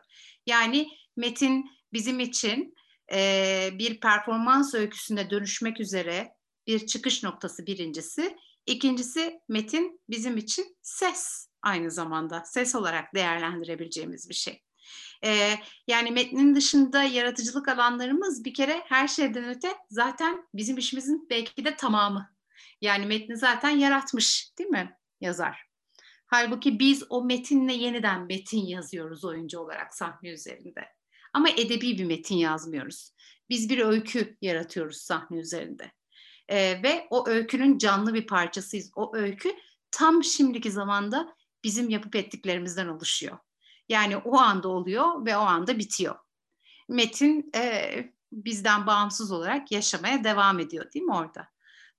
Yani 0.48 0.90
metin 1.18 1.72
bizim 1.94 2.20
için 2.20 2.76
e, 3.14 3.70
bir 3.74 4.00
performans 4.00 4.74
öyküsüne 4.74 5.30
dönüşmek 5.30 5.80
üzere 5.80 6.34
bir 6.68 6.86
çıkış 6.88 7.24
noktası 7.24 7.66
birincisi. 7.66 8.38
İkincisi 8.66 9.40
metin 9.50 10.02
bizim 10.10 10.38
için 10.38 10.78
ses 10.82 11.48
aynı 11.62 11.92
zamanda 11.92 12.44
ses 12.46 12.76
olarak 12.76 13.16
değerlendirebileceğimiz 13.16 14.30
bir 14.30 14.34
şey. 14.34 14.64
Ee, 15.26 15.54
yani 15.88 16.12
metnin 16.12 16.56
dışında 16.56 17.04
yaratıcılık 17.04 17.68
alanlarımız 17.68 18.46
bir 18.46 18.54
kere 18.54 18.82
her 18.86 19.08
şeyden 19.08 19.50
öte 19.50 19.74
zaten 19.90 20.48
bizim 20.54 20.78
işimizin 20.78 21.28
belki 21.30 21.66
de 21.66 21.76
tamamı. 21.76 22.34
Yani 22.82 23.06
metni 23.06 23.38
zaten 23.38 23.70
yaratmış 23.70 24.52
değil 24.60 24.70
mi 24.70 24.98
yazar? 25.22 25.63
Halbuki 26.34 26.80
biz 26.80 27.04
o 27.10 27.24
metinle 27.24 27.74
yeniden 27.74 28.26
metin 28.26 28.66
yazıyoruz 28.66 29.26
oyuncu 29.26 29.60
olarak 29.60 29.96
sahne 29.96 30.30
üzerinde. 30.30 30.88
Ama 31.34 31.50
edebi 31.50 31.98
bir 31.98 32.06
metin 32.06 32.36
yazmıyoruz. 32.36 33.12
Biz 33.50 33.70
bir 33.70 33.80
öykü 33.80 34.38
yaratıyoruz 34.42 34.98
sahne 34.98 35.40
üzerinde. 35.40 35.92
Ee, 36.50 36.84
ve 36.84 37.08
o 37.10 37.28
öykünün 37.28 37.78
canlı 37.78 38.14
bir 38.14 38.28
parçasıyız. 38.28 38.92
O 38.96 39.16
öykü 39.16 39.56
tam 39.92 40.24
şimdiki 40.24 40.72
zamanda 40.72 41.36
bizim 41.64 41.90
yapıp 41.90 42.16
ettiklerimizden 42.16 42.88
oluşuyor. 42.88 43.38
Yani 43.90 44.18
o 44.18 44.38
anda 44.38 44.68
oluyor 44.68 45.26
ve 45.26 45.38
o 45.38 45.42
anda 45.42 45.80
bitiyor. 45.80 46.16
Metin 46.90 47.52
e, 47.56 47.94
bizden 48.32 48.88
bağımsız 48.88 49.32
olarak 49.32 49.72
yaşamaya 49.72 50.24
devam 50.24 50.60
ediyor 50.60 50.94
değil 50.94 51.06
mi 51.06 51.16
orada? 51.16 51.48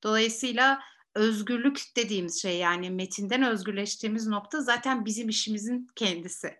Dolayısıyla 0.03 0.81
özgürlük 1.15 1.83
dediğimiz 1.97 2.43
şey 2.43 2.59
yani 2.59 2.91
metinden 2.91 3.43
özgürleştiğimiz 3.43 4.27
nokta 4.27 4.61
zaten 4.61 5.05
bizim 5.05 5.29
işimizin 5.29 5.87
kendisi. 5.97 6.57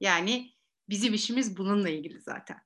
Yani 0.00 0.52
bizim 0.88 1.14
işimiz 1.14 1.56
bununla 1.56 1.88
ilgili 1.88 2.20
zaten. 2.20 2.58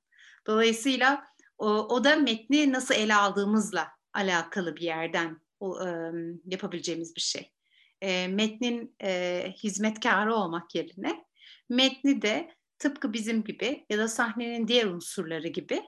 Dolayısıyla 0.47 1.25
o, 1.59 1.69
o 1.69 2.05
da 2.05 2.17
metni 2.17 2.73
nasıl 2.73 2.95
ele 2.95 3.15
aldığımızla 3.15 3.89
alakalı 4.13 4.77
bir 4.77 4.83
yerden 4.83 5.41
o, 5.61 5.87
e, 5.87 6.13
yapabileceğimiz 6.45 7.17
bir 7.17 7.21
şey. 7.21 7.53
E, 8.01 8.29
metnin 8.29 8.97
e, 9.03 9.53
hizmetkarı 9.63 10.35
olmak 10.35 10.75
yerine 10.75 11.25
metni 11.69 12.23
de 12.23 12.55
tıpkı 12.79 13.13
bizim 13.13 13.45
gibi 13.45 13.87
ya 13.91 13.99
da 13.99 14.09
sahnenin 14.09 14.69
diğer 14.69 14.87
unsurları 14.87 15.49
gibi 15.49 15.83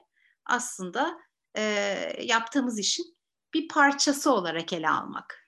aslında 0.45 1.19
e, 1.57 1.63
yaptığımız 2.21 2.79
işin 2.79 3.16
bir 3.57 3.67
parçası 3.67 4.33
olarak 4.33 4.73
ele 4.73 4.89
almak. 4.89 5.47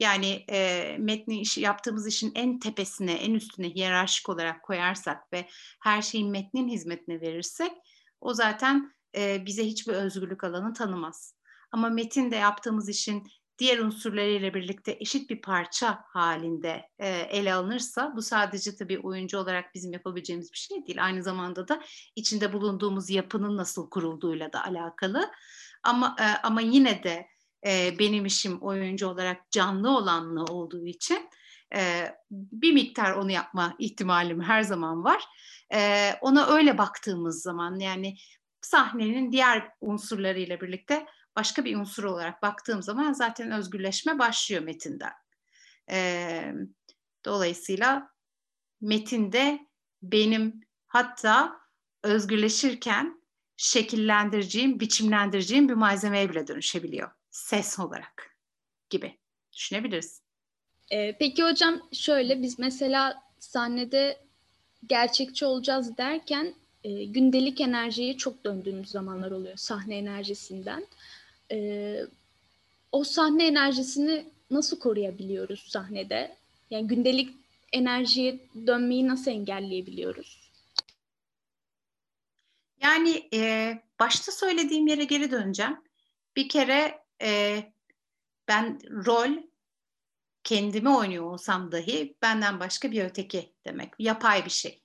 Yani 0.00 0.44
e, 0.50 0.96
metni 0.98 1.40
işi 1.40 1.60
yaptığımız 1.60 2.06
işin 2.06 2.32
en 2.34 2.58
tepesine, 2.58 3.12
en 3.12 3.34
üstüne 3.34 3.70
hiyerarşik 3.70 4.28
olarak 4.28 4.62
koyarsak 4.62 5.32
ve 5.32 5.48
her 5.82 6.02
şeyin 6.02 6.30
metnin 6.30 6.68
hizmetine 6.68 7.20
verirsek 7.20 7.72
o 8.20 8.34
zaten 8.34 8.92
e, 9.16 9.46
bize 9.46 9.64
hiçbir 9.64 9.92
özgürlük 9.92 10.44
alanı 10.44 10.74
tanımaz. 10.74 11.34
Ama 11.72 11.88
metinde 11.88 12.36
yaptığımız 12.36 12.88
işin 12.88 13.26
diğer 13.58 13.78
unsurlarıyla 13.78 14.54
birlikte 14.54 14.96
eşit 15.00 15.30
bir 15.30 15.40
parça 15.40 16.04
halinde 16.06 16.88
e, 16.98 17.08
ele 17.08 17.54
alınırsa 17.54 18.12
bu 18.16 18.22
sadece 18.22 18.76
tabii 18.76 18.98
oyuncu 18.98 19.38
olarak 19.38 19.74
bizim 19.74 19.92
yapabileceğimiz 19.92 20.52
bir 20.52 20.58
şey 20.58 20.86
değil. 20.86 21.04
Aynı 21.04 21.22
zamanda 21.22 21.68
da 21.68 21.82
içinde 22.16 22.52
bulunduğumuz 22.52 23.10
yapının 23.10 23.56
nasıl 23.56 23.90
kurulduğuyla 23.90 24.52
da 24.52 24.64
alakalı. 24.64 25.30
Ama 25.82 26.16
e, 26.20 26.24
ama 26.46 26.60
yine 26.60 27.02
de 27.02 27.29
e, 27.66 27.98
benim 27.98 28.26
işim 28.26 28.58
oyuncu 28.58 29.08
olarak 29.08 29.50
canlı 29.50 29.96
olanlı 29.96 30.44
olduğu 30.44 30.86
için 30.86 31.30
e, 31.74 32.06
bir 32.30 32.72
miktar 32.72 33.12
onu 33.12 33.30
yapma 33.30 33.74
ihtimalim 33.78 34.42
her 34.42 34.62
zaman 34.62 35.04
var. 35.04 35.24
E, 35.74 36.12
ona 36.20 36.46
öyle 36.46 36.78
baktığımız 36.78 37.42
zaman 37.42 37.78
yani 37.78 38.16
sahnenin 38.60 39.32
diğer 39.32 39.70
unsurlarıyla 39.80 40.60
birlikte 40.60 41.06
başka 41.36 41.64
bir 41.64 41.76
unsur 41.76 42.04
olarak 42.04 42.42
baktığım 42.42 42.82
zaman 42.82 43.12
zaten 43.12 43.50
özgürleşme 43.50 44.18
başlıyor 44.18 44.62
metinden. 44.62 45.12
E, 45.90 46.52
dolayısıyla 47.24 48.10
metinde 48.80 49.66
benim 50.02 50.60
hatta 50.86 51.60
özgürleşirken 52.02 53.22
şekillendireceğim, 53.56 54.80
biçimlendireceğim 54.80 55.68
bir 55.68 55.74
malzemeye 55.74 56.30
bile 56.30 56.46
dönüşebiliyor 56.46 57.19
ses 57.30 57.78
olarak 57.78 58.36
gibi 58.90 59.18
düşünebiliriz. 59.52 60.22
Ee, 60.92 61.16
peki 61.18 61.44
hocam 61.44 61.88
şöyle 61.92 62.42
biz 62.42 62.58
mesela 62.58 63.22
sahnede 63.38 64.20
gerçekçi 64.86 65.44
olacağız 65.46 65.96
derken 65.96 66.54
e, 66.84 67.04
gündelik 67.04 67.60
enerjiyi 67.60 68.16
çok 68.16 68.44
döndüğümüz 68.44 68.88
zamanlar 68.88 69.30
oluyor 69.30 69.56
sahne 69.56 69.96
enerjisinden. 69.96 70.86
E, 71.52 72.00
o 72.92 73.04
sahne 73.04 73.46
enerjisini 73.46 74.24
nasıl 74.50 74.78
koruyabiliyoruz 74.78 75.60
sahnede? 75.68 76.36
Yani 76.70 76.86
gündelik 76.86 77.36
enerjiye 77.72 78.38
dönmeyi 78.66 79.08
nasıl 79.08 79.30
engelleyebiliyoruz? 79.30 80.50
Yani 82.82 83.28
e, 83.34 83.72
başta 84.00 84.32
söylediğim 84.32 84.86
yere 84.86 85.04
geri 85.04 85.30
döneceğim. 85.30 85.76
Bir 86.36 86.48
kere 86.48 86.98
e, 87.22 87.62
ben 88.48 88.78
rol 89.06 89.30
kendimi 90.44 90.96
oynuyor 90.96 91.24
olsam 91.24 91.72
dahi 91.72 92.16
benden 92.22 92.60
başka 92.60 92.90
bir 92.90 93.04
öteki 93.04 93.54
demek. 93.66 93.94
Yapay 93.98 94.44
bir 94.44 94.50
şey. 94.50 94.82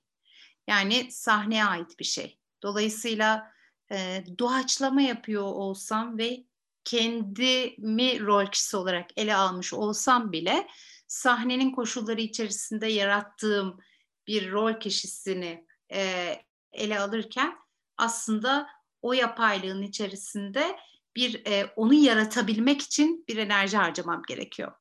Yani 0.67 1.11
sahneye 1.11 1.65
ait 1.65 1.99
bir 1.99 2.05
şey. 2.05 2.39
Dolayısıyla 2.63 3.51
e, 3.91 4.23
doğaçlama 4.39 5.01
yapıyor 5.01 5.43
olsam 5.43 6.17
ve 6.17 6.43
kendimi 6.83 8.19
rol 8.19 8.45
kişisi 8.45 8.77
olarak 8.77 9.09
ele 9.17 9.35
almış 9.35 9.73
olsam 9.73 10.31
bile 10.31 10.67
sahnenin 11.07 11.71
koşulları 11.71 12.21
içerisinde 12.21 12.87
yarattığım 12.87 13.79
bir 14.27 14.51
rol 14.51 14.79
kişisini 14.79 15.67
e, 15.93 16.31
ele 16.71 16.99
alırken 16.99 17.55
aslında 17.97 18.67
o 19.01 19.13
yapaylığın 19.13 19.81
içerisinde 19.81 20.79
bir 21.15 21.47
e, 21.47 21.65
onu 21.75 21.93
yaratabilmek 21.93 22.81
için 22.81 23.25
bir 23.27 23.37
enerji 23.37 23.77
harcamam 23.77 24.21
gerekiyor. 24.27 24.71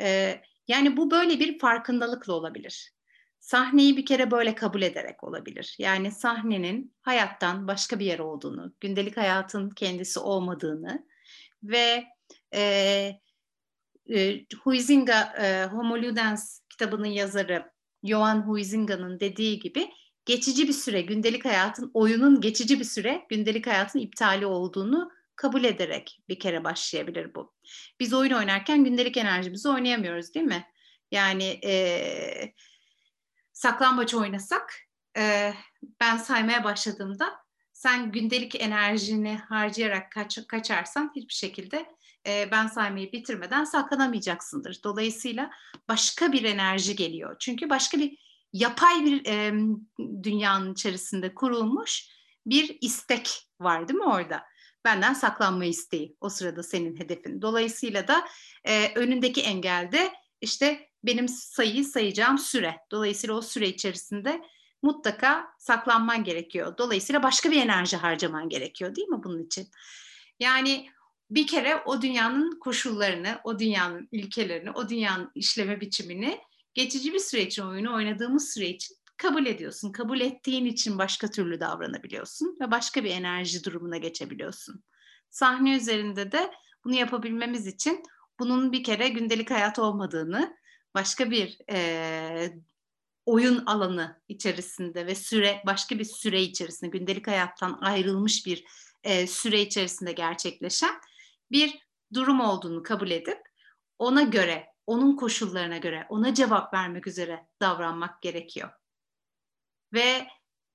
E, 0.00 0.40
yani 0.68 0.96
bu 0.96 1.10
böyle 1.10 1.40
bir 1.40 1.58
farkındalıkla 1.58 2.32
olabilir. 2.32 2.92
Sahneyi 3.40 3.96
bir 3.96 4.06
kere 4.06 4.30
böyle 4.30 4.54
kabul 4.54 4.82
ederek 4.82 5.24
olabilir. 5.24 5.76
Yani 5.78 6.10
sahnenin 6.10 6.94
hayattan 7.02 7.68
başka 7.68 7.98
bir 7.98 8.04
yer 8.04 8.18
olduğunu, 8.18 8.74
gündelik 8.80 9.16
hayatın 9.16 9.70
kendisi 9.70 10.20
olmadığını 10.20 11.06
ve 11.62 12.04
e, 12.54 12.62
e, 14.14 14.46
Huizinga 14.62 15.34
e, 15.40 15.64
Homo 15.64 15.96
Ludens 15.96 16.60
kitabının 16.68 17.06
yazarı 17.06 17.70
Johan 18.04 18.42
Huizinga'nın 18.42 19.20
dediği 19.20 19.60
gibi 19.60 19.90
geçici 20.24 20.68
bir 20.68 20.72
süre 20.72 21.00
gündelik 21.00 21.44
hayatın 21.44 21.90
oyunun 21.94 22.40
geçici 22.40 22.80
bir 22.80 22.84
süre 22.84 23.26
gündelik 23.28 23.66
hayatın 23.66 23.98
iptali 23.98 24.46
olduğunu 24.46 25.10
kabul 25.38 25.64
ederek 25.64 26.20
bir 26.28 26.38
kere 26.38 26.64
başlayabilir 26.64 27.34
bu. 27.34 27.54
Biz 28.00 28.14
oyun 28.14 28.32
oynarken 28.32 28.84
gündelik 28.84 29.16
enerjimizi 29.16 29.68
oynayamıyoruz 29.68 30.34
değil 30.34 30.46
mi? 30.46 30.66
Yani 31.10 31.60
e, 31.64 32.54
saklambaç 33.52 34.14
oynasak 34.14 34.74
e, 35.18 35.54
ben 36.00 36.16
saymaya 36.16 36.64
başladığımda 36.64 37.36
sen 37.72 38.12
gündelik 38.12 38.60
enerjini 38.60 39.38
harcayarak 39.38 40.12
kaç, 40.12 40.46
kaçarsan 40.46 41.12
hiçbir 41.16 41.34
şekilde 41.34 41.86
e, 42.26 42.48
ben 42.50 42.66
saymayı 42.66 43.12
bitirmeden 43.12 43.64
saklanamayacaksındır. 43.64 44.80
Dolayısıyla 44.84 45.50
başka 45.88 46.32
bir 46.32 46.44
enerji 46.44 46.96
geliyor. 46.96 47.36
Çünkü 47.38 47.70
başka 47.70 47.98
bir 47.98 48.18
yapay 48.52 49.04
bir 49.04 49.26
e, 49.26 49.52
dünyanın 50.22 50.72
içerisinde 50.72 51.34
kurulmuş 51.34 52.08
bir 52.46 52.78
istek 52.80 53.48
var 53.60 53.88
değil 53.88 53.98
mi 53.98 54.06
orada? 54.06 54.44
Benden 54.88 55.14
saklanma 55.14 55.64
isteği 55.64 56.16
o 56.20 56.28
sırada 56.28 56.62
senin 56.62 57.00
hedefin. 57.00 57.42
Dolayısıyla 57.42 58.08
da 58.08 58.28
e, 58.64 58.94
önündeki 58.94 59.42
engelde 59.42 60.12
işte 60.40 60.88
benim 61.04 61.28
sayıyı 61.28 61.84
sayacağım 61.84 62.38
süre. 62.38 62.76
Dolayısıyla 62.90 63.34
o 63.36 63.42
süre 63.42 63.68
içerisinde 63.68 64.42
mutlaka 64.82 65.46
saklanman 65.58 66.24
gerekiyor. 66.24 66.78
Dolayısıyla 66.78 67.22
başka 67.22 67.50
bir 67.50 67.62
enerji 67.62 67.96
harcaman 67.96 68.48
gerekiyor 68.48 68.94
değil 68.94 69.08
mi 69.08 69.20
bunun 69.24 69.42
için? 69.42 69.68
Yani 70.40 70.88
bir 71.30 71.46
kere 71.46 71.82
o 71.86 72.02
dünyanın 72.02 72.58
koşullarını, 72.58 73.40
o 73.44 73.58
dünyanın 73.58 74.08
ilkelerini, 74.12 74.70
o 74.70 74.88
dünyanın 74.88 75.30
işleme 75.34 75.80
biçimini 75.80 76.40
geçici 76.74 77.12
bir 77.14 77.18
süre 77.18 77.42
için 77.42 77.62
oyunu 77.62 77.94
oynadığımız 77.94 78.54
süre 78.54 78.68
için 78.68 78.96
kabul 79.18 79.46
ediyorsun. 79.46 79.92
Kabul 79.92 80.20
ettiğin 80.20 80.66
için 80.66 80.98
başka 80.98 81.30
türlü 81.30 81.60
davranabiliyorsun 81.60 82.56
ve 82.60 82.70
başka 82.70 83.04
bir 83.04 83.10
enerji 83.10 83.64
durumuna 83.64 83.96
geçebiliyorsun. 83.96 84.84
Sahne 85.30 85.76
üzerinde 85.76 86.32
de 86.32 86.50
bunu 86.84 86.94
yapabilmemiz 86.94 87.66
için 87.66 88.02
bunun 88.38 88.72
bir 88.72 88.84
kere 88.84 89.08
gündelik 89.08 89.50
hayat 89.50 89.78
olmadığını, 89.78 90.56
başka 90.94 91.30
bir 91.30 91.58
e, 91.70 92.52
oyun 93.26 93.66
alanı 93.66 94.20
içerisinde 94.28 95.06
ve 95.06 95.14
süre 95.14 95.62
başka 95.66 95.98
bir 95.98 96.04
süre 96.04 96.42
içerisinde 96.42 96.90
gündelik 96.90 97.26
hayattan 97.26 97.78
ayrılmış 97.80 98.46
bir 98.46 98.64
e, 99.02 99.26
süre 99.26 99.60
içerisinde 99.60 100.12
gerçekleşen 100.12 100.94
bir 101.50 101.78
durum 102.14 102.40
olduğunu 102.40 102.82
kabul 102.82 103.10
edip 103.10 103.38
ona 103.98 104.22
göre, 104.22 104.66
onun 104.86 105.16
koşullarına 105.16 105.78
göre, 105.78 106.06
ona 106.08 106.34
cevap 106.34 106.74
vermek 106.74 107.06
üzere 107.06 107.46
davranmak 107.60 108.22
gerekiyor. 108.22 108.77
Ve 109.92 110.26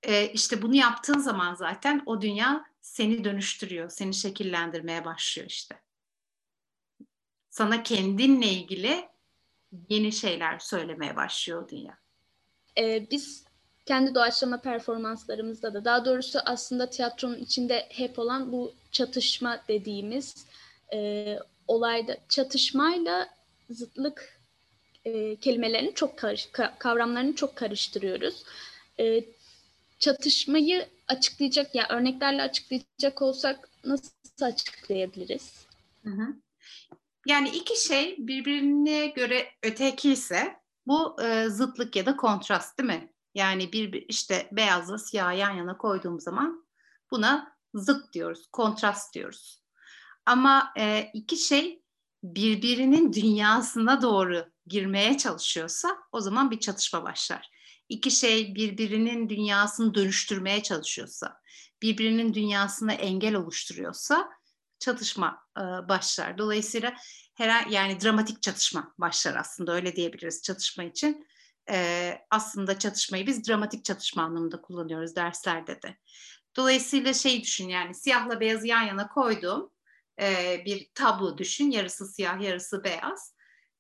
e, 0.04 0.28
işte 0.28 0.62
bunu 0.62 0.76
yaptığın 0.76 1.20
zaman 1.20 1.56
zaten 1.56 2.04
o 2.06 2.22
dünya 2.22 2.66
seni 2.82 3.24
dönüştürüyor, 3.24 3.90
seni 3.90 4.14
şekillendirmeye 4.14 5.06
başlıyor 5.06 5.50
işte. 5.50 5.76
Sana 7.50 7.84
kendinle 7.84 8.48
ilgili 8.48 9.10
yeni 9.90 10.12
şeyler 10.12 10.60
söylemeye 10.60 11.16
başlıyor 11.16 11.70
dünya. 11.70 11.98
Ee, 12.78 13.08
biz 13.12 13.46
kendi 13.86 14.16
doğaçlama 14.16 14.62
performanslarımızda 14.62 15.74
da 15.74 15.86
daha 15.86 16.06
doğrusu 16.06 16.40
aslında 16.46 16.90
tiyatronun 16.90 17.38
içinde 17.38 17.88
hep 17.90 18.20
olan 18.20 18.52
bu 18.52 18.74
çatışma 18.92 19.64
dediğimiz 19.68 20.46
e, 20.94 21.40
olayda 21.68 22.18
çatışmayla 22.30 23.30
zıtlık 23.70 24.40
e, 25.06 25.36
kelimelerini 25.36 25.94
çok 25.94 26.18
karış, 26.18 26.50
kavramlarını 26.80 27.36
çok 27.36 27.56
karıştırıyoruz. 27.56 28.44
E, 29.04 29.26
çatışmayı 30.00 30.90
açıklayacak 31.08 31.76
ya 31.76 31.88
yani 31.90 32.00
örneklerle 32.00 32.42
açıklayacak 32.42 33.22
olsak 33.22 33.70
nasıl 33.84 34.12
açıklayabiliriz? 34.42 35.66
Hı 36.04 36.10
hı. 36.10 36.28
Yani 37.26 37.50
iki 37.50 37.88
şey 37.88 38.16
birbirine 38.20 39.08
göre 39.08 39.48
öteki 39.64 40.12
ise 40.12 40.56
bu 40.88 41.22
e, 41.22 41.50
zıtlık 41.50 41.96
ya 41.96 42.06
da 42.06 42.16
kontrast 42.16 42.80
değil 42.80 42.90
mi? 42.90 43.14
Yani 43.36 43.74
bir 43.74 44.06
işte 44.08 44.50
beyazla 44.52 44.98
siyah 44.98 45.38
yan 45.38 45.52
yana 45.52 45.78
koyduğum 45.78 46.20
zaman 46.20 46.68
buna 47.12 47.58
zıt 47.74 48.14
diyoruz, 48.14 48.48
kontrast 48.52 49.14
diyoruz. 49.14 49.64
Ama 50.26 50.74
e, 50.78 51.10
iki 51.14 51.38
şey 51.38 51.84
birbirinin 52.24 53.14
dünyasına 53.14 54.02
doğru 54.02 54.46
girmeye 54.68 55.18
çalışıyorsa 55.18 55.98
o 56.12 56.20
zaman 56.20 56.52
bir 56.52 56.60
çatışma 56.60 57.04
başlar. 57.04 57.50
İki 57.90 58.12
şey 58.12 58.56
birbirinin 58.56 59.30
dünyasını 59.30 59.94
dönüştürmeye 59.94 60.64
çalışıyorsa, 60.64 61.42
birbirinin 61.82 62.34
dünyasına 62.34 62.94
engel 62.94 63.36
oluşturuyorsa 63.36 64.30
çatışma 64.80 65.48
e, 65.58 65.62
başlar. 65.62 66.38
Dolayısıyla 66.38 66.94
her 67.36 67.68
yani 67.68 68.02
dramatik 68.02 68.42
çatışma 68.42 68.94
başlar 68.98 69.36
aslında 69.36 69.74
öyle 69.74 69.96
diyebiliriz 69.96 70.42
çatışma 70.42 70.84
için. 70.84 71.28
E, 71.70 72.18
aslında 72.30 72.80
çatışmayı 72.80 73.28
biz 73.28 73.48
dramatik 73.48 73.86
çatışma 73.86 74.24
anlamında 74.24 74.62
kullanıyoruz 74.62 75.16
derslerde 75.16 75.82
de. 75.82 75.98
Dolayısıyla 76.56 77.14
şey 77.14 77.42
düşün 77.42 77.70
yani 77.70 77.96
siyahla 77.96 78.40
beyazı 78.40 78.68
yan 78.68 78.82
yana 78.82 79.08
koydum 79.08 79.72
e, 80.22 80.62
bir 80.66 80.90
tablo 80.96 81.38
düşün 81.38 81.72
yarısı 81.72 82.08
siyah 82.08 82.42
yarısı 82.42 82.84
beyaz. 82.84 83.33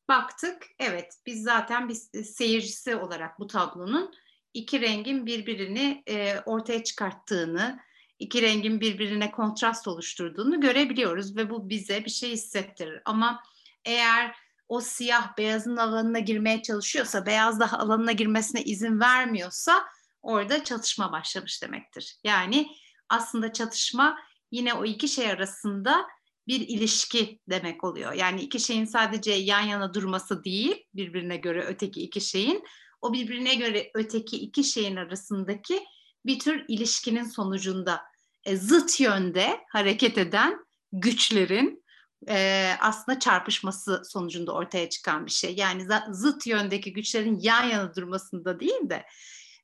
Baktık 0.07 0.65
evet 0.79 1.13
biz 1.25 1.43
zaten 1.43 1.89
biz 1.89 2.09
seyircisi 2.35 2.95
olarak 2.95 3.39
bu 3.39 3.47
tablonun 3.47 4.13
iki 4.53 4.81
rengin 4.81 5.25
birbirini 5.25 6.03
e, 6.07 6.39
ortaya 6.45 6.83
çıkarttığını 6.83 7.79
iki 8.19 8.41
rengin 8.41 8.81
birbirine 8.81 9.31
kontrast 9.31 9.87
oluşturduğunu 9.87 10.61
görebiliyoruz 10.61 11.35
ve 11.35 11.49
bu 11.49 11.69
bize 11.69 12.05
bir 12.05 12.09
şey 12.09 12.31
hissettirir. 12.31 13.01
Ama 13.05 13.43
eğer 13.85 14.35
o 14.69 14.81
siyah 14.81 15.37
beyazın 15.37 15.77
alanına 15.77 16.19
girmeye 16.19 16.61
çalışıyorsa, 16.61 17.25
beyaz 17.25 17.59
da 17.59 17.71
alanına 17.79 18.11
girmesine 18.11 18.63
izin 18.63 18.99
vermiyorsa 18.99 19.85
orada 20.21 20.63
çatışma 20.63 21.11
başlamış 21.11 21.63
demektir. 21.63 22.15
Yani 22.23 22.67
aslında 23.09 23.53
çatışma 23.53 24.19
yine 24.51 24.73
o 24.73 24.85
iki 24.85 25.07
şey 25.07 25.31
arasında 25.31 26.07
bir 26.47 26.59
ilişki 26.59 27.39
demek 27.49 27.83
oluyor. 27.83 28.13
Yani 28.13 28.41
iki 28.41 28.59
şeyin 28.59 28.85
sadece 28.85 29.31
yan 29.31 29.61
yana 29.61 29.93
durması 29.93 30.43
değil, 30.43 30.83
birbirine 30.93 31.37
göre 31.37 31.63
öteki 31.63 32.01
iki 32.01 32.21
şeyin, 32.21 32.63
o 33.01 33.13
birbirine 33.13 33.55
göre 33.55 33.91
öteki 33.93 34.37
iki 34.37 34.63
şeyin 34.63 34.95
arasındaki 34.95 35.83
bir 36.25 36.39
tür 36.39 36.65
ilişkinin 36.67 37.23
sonucunda 37.23 38.01
e, 38.43 38.57
zıt 38.57 38.99
yönde 38.99 39.59
hareket 39.69 40.17
eden 40.17 40.65
güçlerin 40.91 41.83
e, 42.29 42.69
aslında 42.79 43.19
çarpışması 43.19 44.01
sonucunda 44.05 44.51
ortaya 44.51 44.89
çıkan 44.89 45.25
bir 45.25 45.31
şey. 45.31 45.55
Yani 45.55 45.87
zıt 46.11 46.47
yöndeki 46.47 46.93
güçlerin 46.93 47.39
yan 47.39 47.63
yana 47.63 47.95
durmasında 47.95 48.59
değil 48.59 48.89
de 48.89 49.05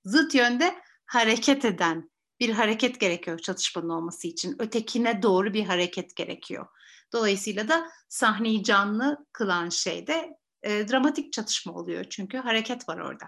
zıt 0.06 0.36
yönde 0.36 0.76
hareket 1.06 1.66
eden 1.66 2.10
bir 2.40 2.50
hareket 2.50 3.00
gerekiyor 3.00 3.40
çatışmanın 3.40 3.90
olması 3.90 4.28
için. 4.28 4.56
Ötekine 4.60 5.24
doğru 5.24 5.54
bir 5.54 5.66
hareket 5.66 6.16
gerekiyor. 6.16 6.68
Dolayısıyla 7.14 7.68
da 7.68 7.90
sahneyi 8.10 8.64
canlı 8.64 9.26
kılan 9.32 9.70
şey 9.70 10.08
de 10.08 10.38
e, 10.64 10.88
dramatik 10.88 11.34
çatışma 11.34 11.74
oluyor 11.74 12.04
çünkü 12.10 12.38
hareket 12.38 12.90
var 12.90 12.98
orada. 12.98 13.26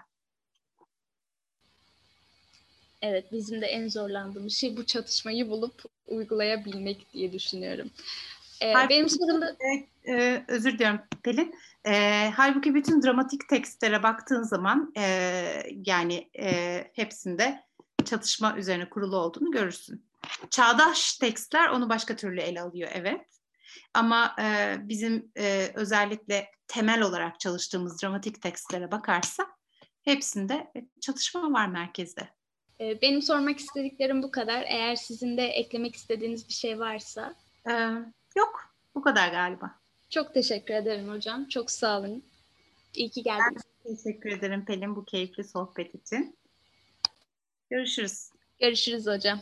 Evet, 3.02 3.32
bizim 3.32 3.60
de 3.60 3.66
en 3.66 3.88
zorlandığımız 3.88 4.52
şey 4.52 4.76
bu 4.76 4.86
çatışmayı 4.86 5.48
bulup 5.48 5.82
uygulayabilmek 6.06 7.12
diye 7.12 7.32
düşünüyorum. 7.32 7.90
Ee, 8.60 8.72
Halbuki- 8.72 8.88
benim 8.88 9.08
sorum 9.08 9.40
da 9.40 9.56
Ee, 10.08 10.44
özür 10.48 10.72
diliyorum 10.72 11.00
Pelin. 11.22 11.54
Ee, 11.86 12.30
halbuki 12.36 12.74
bütün 12.74 13.02
dramatik 13.02 13.48
tekstlere 13.48 14.02
baktığın 14.02 14.42
zaman 14.42 14.92
e, 14.96 15.02
yani 15.86 16.28
e, 16.38 16.84
hepsinde 16.94 17.64
çatışma 18.04 18.56
üzerine 18.56 18.90
kurulu 18.90 19.16
olduğunu 19.16 19.50
görürsün. 19.50 20.06
Çağdaş 20.50 21.16
tekstler 21.16 21.68
onu 21.68 21.88
başka 21.88 22.16
türlü 22.16 22.40
ele 22.40 22.60
alıyor 22.60 22.90
evet. 22.94 23.26
Ama 23.94 24.36
e, 24.42 24.76
bizim 24.80 25.32
e, 25.38 25.70
özellikle 25.74 26.50
temel 26.68 27.02
olarak 27.02 27.40
çalıştığımız 27.40 28.02
dramatik 28.02 28.42
tekstlere 28.42 28.90
bakarsa 28.90 29.46
hepsinde 30.02 30.72
çatışma 31.00 31.52
var 31.52 31.66
merkezde. 31.66 32.28
e, 32.80 33.02
benim 33.02 33.22
sormak 33.22 33.58
istediklerim 33.58 34.22
bu 34.22 34.30
kadar. 34.30 34.62
Eğer 34.68 34.96
sizin 34.96 35.36
de 35.36 35.46
eklemek 35.46 35.94
istediğiniz 35.96 36.48
bir 36.48 36.52
şey 36.54 36.78
varsa 36.78 37.34
Ee, 37.70 37.88
yok 38.36 38.74
bu 38.94 39.02
kadar 39.02 39.28
galiba. 39.28 39.70
çok 40.10 40.34
teşekkür 40.34 40.74
ederim 40.74 41.08
hocam. 41.08 41.48
Çok 41.48 41.70
sağ 41.70 41.98
olun. 42.00 42.24
İyi 42.94 43.10
ki 43.10 43.22
geldiniz. 43.22 43.62
Teşekkür 43.84 44.30
ederim 44.30 44.64
Pelin 44.64 44.96
bu 44.96 45.04
keyifli 45.04 45.44
sohbet 45.44 45.94
için. 45.94 46.36
Görüşürüz. 47.72 48.30
Görüşürüz 48.60 49.06
hocam. 49.06 49.40